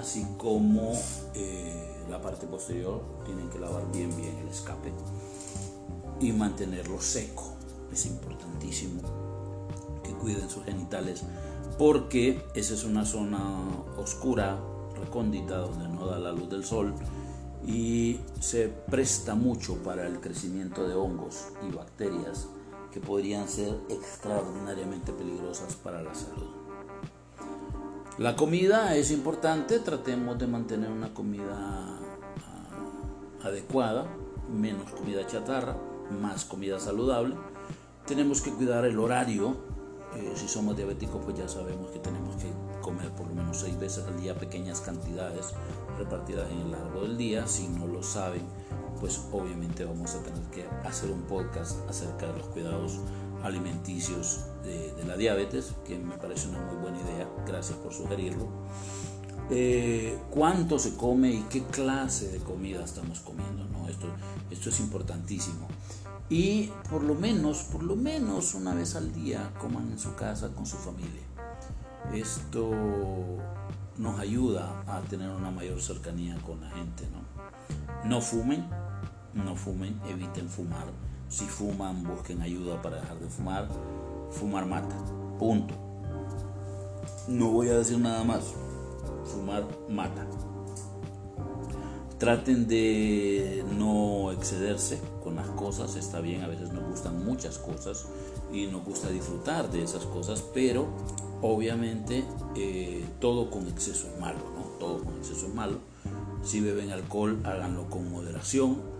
así 0.06 0.24
como 0.38 0.92
eh, 1.34 2.04
la 2.08 2.20
parte 2.20 2.46
posterior 2.46 3.02
tienen 3.24 3.48
que 3.50 3.58
lavar 3.58 3.90
bien 3.90 4.16
bien 4.16 4.36
el 4.38 4.48
escape 4.48 4.92
y 6.20 6.30
mantenerlo 6.30 7.00
seco 7.00 7.54
es 7.92 8.06
importantísimo 8.06 9.02
cuiden 10.26 10.50
sus 10.50 10.64
genitales 10.64 11.22
porque 11.78 12.44
esa 12.54 12.74
es 12.74 12.82
una 12.82 13.04
zona 13.04 13.38
oscura 13.96 14.58
recóndita 15.00 15.58
donde 15.58 15.88
no 15.88 16.06
da 16.06 16.18
la 16.18 16.32
luz 16.32 16.50
del 16.50 16.64
sol 16.64 16.92
y 17.64 18.18
se 18.40 18.68
presta 18.68 19.36
mucho 19.36 19.76
para 19.84 20.04
el 20.04 20.18
crecimiento 20.18 20.88
de 20.88 20.96
hongos 20.96 21.48
y 21.64 21.72
bacterias 21.72 22.48
que 22.90 22.98
podrían 22.98 23.46
ser 23.46 23.72
extraordinariamente 23.88 25.12
peligrosas 25.12 25.76
para 25.76 26.02
la 26.02 26.12
salud. 26.12 26.50
La 28.18 28.34
comida 28.34 28.96
es 28.96 29.12
importante, 29.12 29.78
tratemos 29.78 30.40
de 30.40 30.48
mantener 30.48 30.90
una 30.90 31.14
comida 31.14 31.54
ah, 31.54 33.44
adecuada, 33.44 34.06
menos 34.52 34.90
comida 34.90 35.24
chatarra, 35.24 35.76
más 36.20 36.44
comida 36.44 36.80
saludable. 36.80 37.36
Tenemos 38.06 38.40
que 38.40 38.50
cuidar 38.50 38.84
el 38.86 38.98
horario. 38.98 39.75
Eh, 40.16 40.32
si 40.34 40.48
somos 40.48 40.76
diabéticos, 40.76 41.22
pues 41.24 41.36
ya 41.36 41.48
sabemos 41.48 41.90
que 41.90 41.98
tenemos 41.98 42.36
que 42.36 42.50
comer 42.80 43.10
por 43.10 43.26
lo 43.28 43.34
menos 43.34 43.58
seis 43.58 43.78
veces 43.78 44.04
al 44.04 44.18
día 44.20 44.34
pequeñas 44.34 44.80
cantidades 44.80 45.52
repartidas 45.98 46.50
en 46.50 46.58
el 46.60 46.70
largo 46.70 47.02
del 47.02 47.18
día. 47.18 47.46
Si 47.46 47.68
no 47.68 47.86
lo 47.86 48.02
saben, 48.02 48.42
pues 49.00 49.20
obviamente 49.32 49.84
vamos 49.84 50.14
a 50.14 50.22
tener 50.22 50.42
que 50.44 50.66
hacer 50.86 51.10
un 51.10 51.22
podcast 51.22 51.78
acerca 51.88 52.26
de 52.26 52.38
los 52.38 52.46
cuidados 52.48 53.00
alimenticios 53.42 54.46
de, 54.64 55.04
la 55.04 55.16
diabetes, 55.16 55.74
que 55.86 55.98
me 55.98 56.16
parece 56.16 56.48
una 56.48 56.60
muy 56.60 56.76
buena 56.76 56.98
idea, 57.00 57.28
gracias 57.46 57.78
por 57.78 57.92
sugerirlo. 57.92 58.48
Eh, 59.50 60.18
cuánto 60.30 60.78
se 60.78 60.96
come 60.96 61.30
y 61.30 61.42
qué 61.50 61.62
clase 61.64 62.32
de 62.32 62.38
comida 62.38 62.84
estamos 62.84 63.20
comiendo, 63.20 63.64
¿no? 63.66 63.88
Esto, 63.88 64.08
esto 64.50 64.70
es 64.70 64.80
importantísimo. 64.80 65.68
Y 66.28 66.70
por 66.90 67.02
lo 67.02 67.14
menos, 67.14 67.62
por 67.64 67.82
lo 67.82 67.96
menos 67.96 68.54
una 68.54 68.74
vez 68.74 68.96
al 68.96 69.12
día 69.12 69.52
coman 69.58 69.90
en 69.92 69.98
su 69.98 70.14
casa 70.14 70.48
con 70.48 70.66
su 70.66 70.76
familia. 70.76 71.22
Esto 72.12 72.70
nos 73.96 74.18
ayuda 74.20 74.82
a 74.86 75.00
tener 75.02 75.30
una 75.30 75.50
mayor 75.50 75.80
cercanía 75.80 76.36
con 76.42 76.60
la 76.60 76.70
gente, 76.70 77.04
¿no? 77.12 78.08
No 78.08 78.20
fumen, 78.20 78.66
no 79.34 79.56
fumen, 79.56 80.00
eviten 80.08 80.48
fumar 80.48 80.86
si 81.28 81.44
fuman, 81.44 82.04
busquen 82.04 82.40
ayuda 82.40 82.80
para 82.80 83.00
dejar 83.00 83.18
de 83.18 83.28
fumar. 83.28 83.68
Fumar 84.30 84.64
mata. 84.64 84.96
Punto. 85.38 85.74
No 87.28 87.50
voy 87.50 87.68
a 87.68 87.78
decir 87.78 87.98
nada 87.98 88.22
más. 88.22 88.54
Fumar 89.24 89.66
mata. 89.88 90.24
Traten 92.18 92.66
de 92.66 93.64
no 93.76 94.05
excederse 94.46 95.00
con 95.22 95.36
las 95.36 95.48
cosas. 95.48 95.96
Está 95.96 96.20
bien, 96.20 96.42
a 96.42 96.48
veces 96.48 96.72
nos 96.72 96.84
gustan 96.88 97.24
muchas 97.24 97.58
cosas 97.58 98.06
y 98.52 98.66
nos 98.66 98.84
gusta 98.84 99.10
disfrutar 99.10 99.70
de 99.70 99.82
esas 99.82 100.04
cosas, 100.04 100.42
pero 100.54 100.86
obviamente 101.42 102.24
eh, 102.54 103.04
todo 103.20 103.50
con 103.50 103.66
exceso 103.66 104.08
es 104.12 104.20
malo, 104.20 104.38
¿no? 104.54 104.62
Todo 104.78 105.02
con 105.02 105.16
exceso 105.16 105.46
es 105.46 105.54
malo. 105.54 105.78
Si 106.42 106.60
beben 106.60 106.92
alcohol, 106.92 107.40
háganlo 107.44 107.90
con 107.90 108.10
moderación 108.10 108.96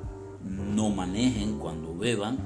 no 0.46 0.90
manejen 0.90 1.58
cuando 1.58 1.96
beban, 1.96 2.38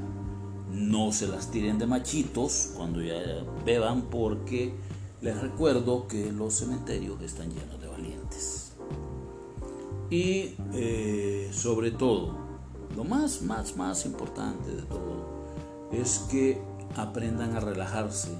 no 0.72 1.12
se 1.12 1.28
las 1.28 1.50
tiren 1.50 1.78
de 1.78 1.86
machitos 1.86 2.72
cuando 2.76 3.02
ya 3.02 3.44
beban 3.64 4.02
porque 4.02 4.72
les 5.20 5.38
recuerdo 5.40 6.06
que 6.06 6.32
los 6.32 6.54
cementerios 6.54 7.20
están 7.22 7.50
llenos 7.50 7.80
de 7.80 7.88
valientes. 7.88 8.72
Y 10.10 10.54
eh, 10.72 11.50
sobre 11.52 11.90
todo, 11.90 12.49
lo 12.96 13.05
más, 13.05 13.42
más, 13.42 13.76
más 13.76 14.05
importante 14.07 14.74
de 14.74 14.83
todo 14.83 15.40
es 15.92 16.20
que 16.31 16.62
aprendan 16.96 17.57
a 17.57 17.61
relajarse, 17.61 18.31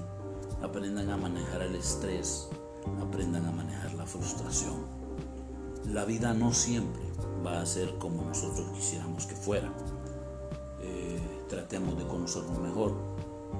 aprendan 0.61 1.09
a 1.09 1.17
manejar 1.17 1.61
el 1.61 1.75
estrés, 1.75 2.47
aprendan 3.01 3.45
a 3.45 3.51
manejar 3.51 3.93
la 3.93 4.05
frustración 4.05 5.01
la 5.89 6.05
vida 6.05 6.33
no 6.33 6.53
siempre 6.53 7.01
va 7.45 7.61
a 7.61 7.65
ser 7.65 7.97
como 7.97 8.23
nosotros 8.23 8.69
quisiéramos 8.73 9.25
que 9.25 9.35
fuera. 9.35 9.71
Eh, 10.81 11.19
tratemos 11.49 11.97
de 11.97 12.07
conocernos 12.07 12.59
mejor, 12.59 12.95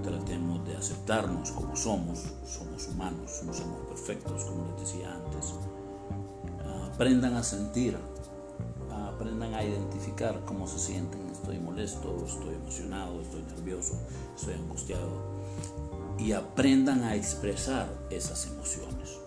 tratemos 0.03 0.65
de 0.65 0.75
aceptarnos 0.75 1.51
como 1.51 1.75
somos, 1.75 2.19
somos 2.45 2.87
humanos, 2.87 3.41
no 3.45 3.53
somos 3.53 3.87
perfectos, 3.87 4.45
como 4.45 4.67
les 4.67 4.81
decía 4.81 5.13
antes. 5.13 5.55
aprendan 6.93 7.35
a 7.35 7.43
sentir, 7.43 7.97
aprendan 9.21 9.53
a 9.53 9.63
identificar 9.63 10.41
cómo 10.45 10.67
se 10.67 10.79
sienten, 10.79 11.29
estoy 11.29 11.59
molesto, 11.59 12.25
estoy 12.25 12.55
emocionado, 12.55 13.21
estoy 13.21 13.43
nervioso, 13.43 13.93
estoy 14.35 14.55
angustiado. 14.55 15.11
Y 16.17 16.31
aprendan 16.31 17.03
a 17.03 17.15
expresar 17.15 17.87
esas 18.09 18.47
emociones. 18.47 19.19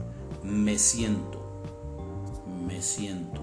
Me 0.43 0.79
siento, 0.79 1.41
me 2.67 2.83
siento. 2.83 3.41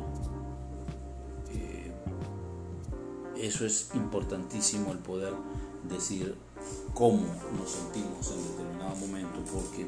Eh, 1.53 1.93
eso 3.37 3.65
es 3.65 3.89
importantísimo 3.95 4.91
el 4.91 4.99
poder 4.99 5.33
decir 5.89 6.35
cómo 6.93 7.23
nos 7.57 7.71
sentimos 7.71 8.29
en 8.31 8.43
determinado 8.43 8.95
momento 8.97 9.39
porque 9.53 9.87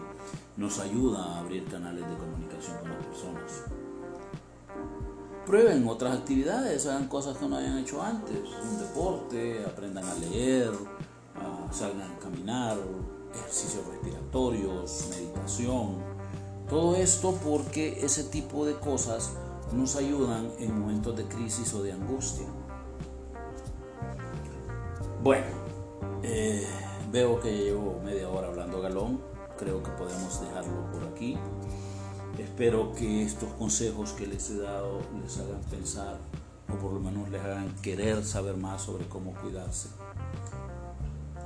nos 0.56 0.80
ayuda 0.80 1.23
a 1.26 1.39
abrir 1.39 1.65
canales 1.65 2.10
de 2.10 2.17
comunicación 2.17 2.78
con 2.80 2.89
las 2.89 3.06
personas. 3.06 3.83
Prueben 5.45 5.88
otras 5.88 6.17
actividades, 6.17 6.86
hagan 6.88 7.08
cosas 7.08 7.38
que 7.38 7.45
no 7.47 7.58
hayan 7.58 7.77
hecho 7.77 8.01
antes, 8.01 8.38
un 8.38 8.79
deporte, 8.79 9.63
aprendan 9.65 10.06
a 10.06 10.13
leer, 10.15 10.71
salgan 11.71 12.12
a 12.12 12.19
caminar, 12.19 12.77
ejercicios 13.34 13.86
respiratorios, 13.88 15.10
meditación, 15.10 15.97
todo 16.69 16.95
esto 16.95 17.38
porque 17.43 18.06
ese 18.06 18.23
tipo 18.23 18.65
de 18.65 18.75
cosas 18.75 19.34
nos 19.73 19.95
ayudan 19.95 20.49
en 20.60 20.79
momentos 20.79 21.15
de 21.17 21.25
crisis 21.25 21.73
o 21.73 21.84
de 21.84 21.91
angustia. 21.91 22.47
Bueno, 25.21 25.45
eh, 26.21 26.65
veo 27.12 27.39
que 27.39 27.51
llevo 27.51 27.99
media 28.03 28.29
hora 28.29 28.47
hablando 28.47 28.82
galón. 28.82 29.21
Creo 29.58 29.82
que 29.84 29.91
podemos 29.91 30.41
dejarlo 30.41 30.91
por 30.91 31.03
aquí. 31.03 31.38
Espero 32.38 32.93
que 32.93 33.24
estos 33.24 33.54
consejos 33.54 34.13
que 34.13 34.26
les 34.26 34.50
he 34.50 34.58
dado 34.58 35.02
les 35.22 35.38
hagan 35.38 35.62
pensar 35.69 36.17
o 36.67 36.76
por 36.78 36.93
lo 36.93 37.00
menos 37.00 37.30
les 37.30 37.41
hagan 37.41 37.74
querer 37.82 38.24
saber 38.24 38.58
más 38.58 38.82
sobre 38.82 39.06
cómo 39.06 39.34
cuidarse. 39.34 39.89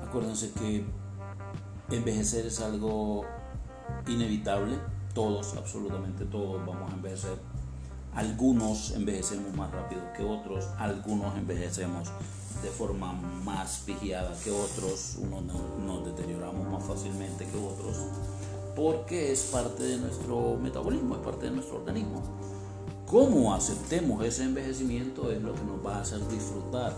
Acuérdense 0.08 0.52
que 0.52 0.86
envejecer 1.90 2.46
es 2.46 2.62
algo 2.62 3.26
inevitable, 4.08 4.78
todos, 5.14 5.56
absolutamente 5.58 6.26
todos 6.26 6.66
vamos 6.66 6.92
a 6.92 6.96
envejecer. 6.96 7.38
Algunos 8.14 8.92
envejecemos 8.92 9.54
más 9.56 9.72
rápido 9.72 10.02
que 10.16 10.24
otros, 10.24 10.66
algunos 10.78 11.38
envejecemos 11.38 12.10
de 12.64 12.70
forma 12.70 13.14
más 13.14 13.84
vigiada 13.86 14.36
que 14.44 14.52
otros, 14.52 15.18
unos 15.20 15.44
nos 15.44 16.06
deterioramos 16.06 16.68
más 16.68 16.84
fácilmente 16.84 17.46
que 17.46 17.58
otros, 17.58 17.98
porque 18.78 19.32
es 19.32 19.42
parte 19.52 19.82
de 19.82 19.98
nuestro 19.98 20.56
metabolismo, 20.56 21.16
es 21.16 21.22
parte 21.22 21.48
de 21.48 21.52
nuestro 21.52 21.78
organismo. 21.78 22.22
Cómo 23.08 23.56
aceptemos 23.56 24.24
ese 24.24 24.44
envejecimiento 24.44 25.32
es 25.32 25.42
lo 25.42 25.56
que 25.56 25.64
nos 25.64 25.84
va 25.84 25.96
a 25.96 26.02
hacer 26.02 26.20
disfrutar 26.28 26.94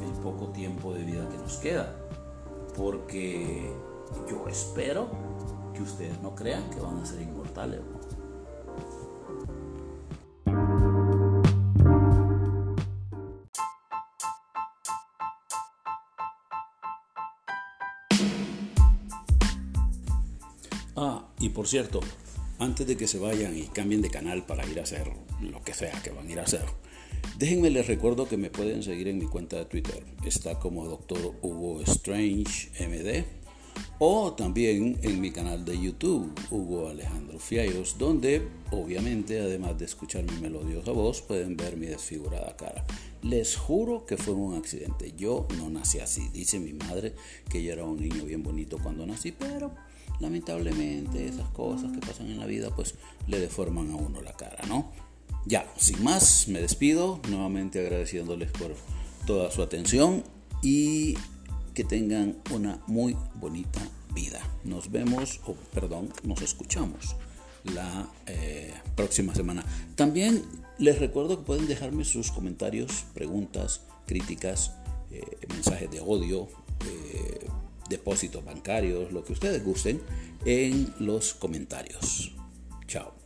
el 0.00 0.12
poco 0.22 0.46
tiempo 0.52 0.94
de 0.94 1.02
vida 1.02 1.28
que 1.28 1.36
nos 1.36 1.56
queda, 1.56 1.96
porque 2.76 3.68
yo 4.30 4.46
espero 4.48 5.08
que 5.74 5.82
ustedes 5.82 6.22
no 6.22 6.36
crean 6.36 6.70
que 6.70 6.78
van 6.78 6.98
a 6.98 7.04
ser 7.04 7.20
inmortales. 7.22 7.80
Por 21.64 21.70
cierto, 21.70 22.00
antes 22.58 22.86
de 22.86 22.94
que 22.94 23.08
se 23.08 23.18
vayan 23.18 23.56
y 23.56 23.62
cambien 23.62 24.02
de 24.02 24.10
canal 24.10 24.44
para 24.44 24.66
ir 24.66 24.78
a 24.80 24.82
hacer 24.82 25.10
lo 25.40 25.62
que 25.62 25.72
sea 25.72 25.98
que 26.02 26.10
van 26.10 26.28
a 26.28 26.30
ir 26.30 26.38
a 26.38 26.42
hacer, 26.42 26.66
déjenme 27.38 27.70
les 27.70 27.86
recuerdo 27.86 28.28
que 28.28 28.36
me 28.36 28.50
pueden 28.50 28.82
seguir 28.82 29.08
en 29.08 29.16
mi 29.16 29.24
cuenta 29.24 29.56
de 29.56 29.64
Twitter. 29.64 30.04
Está 30.26 30.58
como 30.58 30.84
Dr. 30.84 31.36
Hugo 31.40 31.80
Strange 31.80 32.68
MD 32.86 33.24
o 33.98 34.34
también 34.34 34.98
en 35.00 35.22
mi 35.22 35.30
canal 35.30 35.64
de 35.64 35.80
YouTube, 35.80 36.38
Hugo 36.50 36.90
Alejandro 36.90 37.38
Fiallos, 37.38 37.96
donde 37.96 38.46
obviamente 38.70 39.40
además 39.40 39.78
de 39.78 39.86
escuchar 39.86 40.24
mi 40.24 40.38
melodiosa 40.42 40.92
voz 40.92 41.22
pueden 41.22 41.56
ver 41.56 41.78
mi 41.78 41.86
desfigurada 41.86 42.54
cara. 42.58 42.84
Les 43.22 43.56
juro 43.56 44.04
que 44.04 44.18
fue 44.18 44.34
un 44.34 44.54
accidente. 44.54 45.14
Yo 45.16 45.48
no 45.56 45.70
nací 45.70 45.98
así. 45.98 46.28
Dice 46.30 46.60
mi 46.60 46.74
madre 46.74 47.14
que 47.48 47.62
yo 47.62 47.72
era 47.72 47.84
un 47.84 47.98
niño 47.98 48.26
bien 48.26 48.42
bonito 48.42 48.76
cuando 48.82 49.06
nací, 49.06 49.32
pero 49.32 49.72
lamentablemente 50.20 51.26
esas 51.26 51.48
cosas 51.50 51.92
que 51.92 51.98
pasan 51.98 52.30
en 52.30 52.38
la 52.38 52.46
vida 52.46 52.74
pues 52.74 52.94
le 53.26 53.40
deforman 53.40 53.90
a 53.90 53.96
uno 53.96 54.22
la 54.22 54.32
cara, 54.32 54.64
¿no? 54.68 54.92
Ya, 55.46 55.70
sin 55.76 56.02
más, 56.02 56.48
me 56.48 56.60
despido, 56.60 57.20
nuevamente 57.28 57.80
agradeciéndoles 57.80 58.50
por 58.52 58.74
toda 59.26 59.50
su 59.50 59.62
atención 59.62 60.24
y 60.62 61.16
que 61.74 61.84
tengan 61.84 62.38
una 62.50 62.80
muy 62.86 63.16
bonita 63.34 63.80
vida. 64.14 64.40
Nos 64.64 64.90
vemos, 64.90 65.40
o 65.46 65.54
perdón, 65.54 66.08
nos 66.22 66.40
escuchamos 66.40 67.16
la 67.64 68.08
eh, 68.26 68.72
próxima 68.96 69.34
semana. 69.34 69.64
También 69.96 70.42
les 70.78 70.98
recuerdo 70.98 71.38
que 71.38 71.44
pueden 71.44 71.66
dejarme 71.66 72.04
sus 72.04 72.30
comentarios, 72.30 73.04
preguntas, 73.12 73.82
críticas, 74.06 74.72
eh, 75.10 75.22
mensajes 75.48 75.90
de 75.90 76.00
odio, 76.00 76.48
eh, 76.86 77.46
depósitos 77.88 78.44
bancarios, 78.44 79.12
lo 79.12 79.24
que 79.24 79.32
ustedes 79.32 79.64
gusten 79.64 80.00
en 80.44 80.94
los 80.98 81.34
comentarios. 81.34 82.34
Chao. 82.86 83.23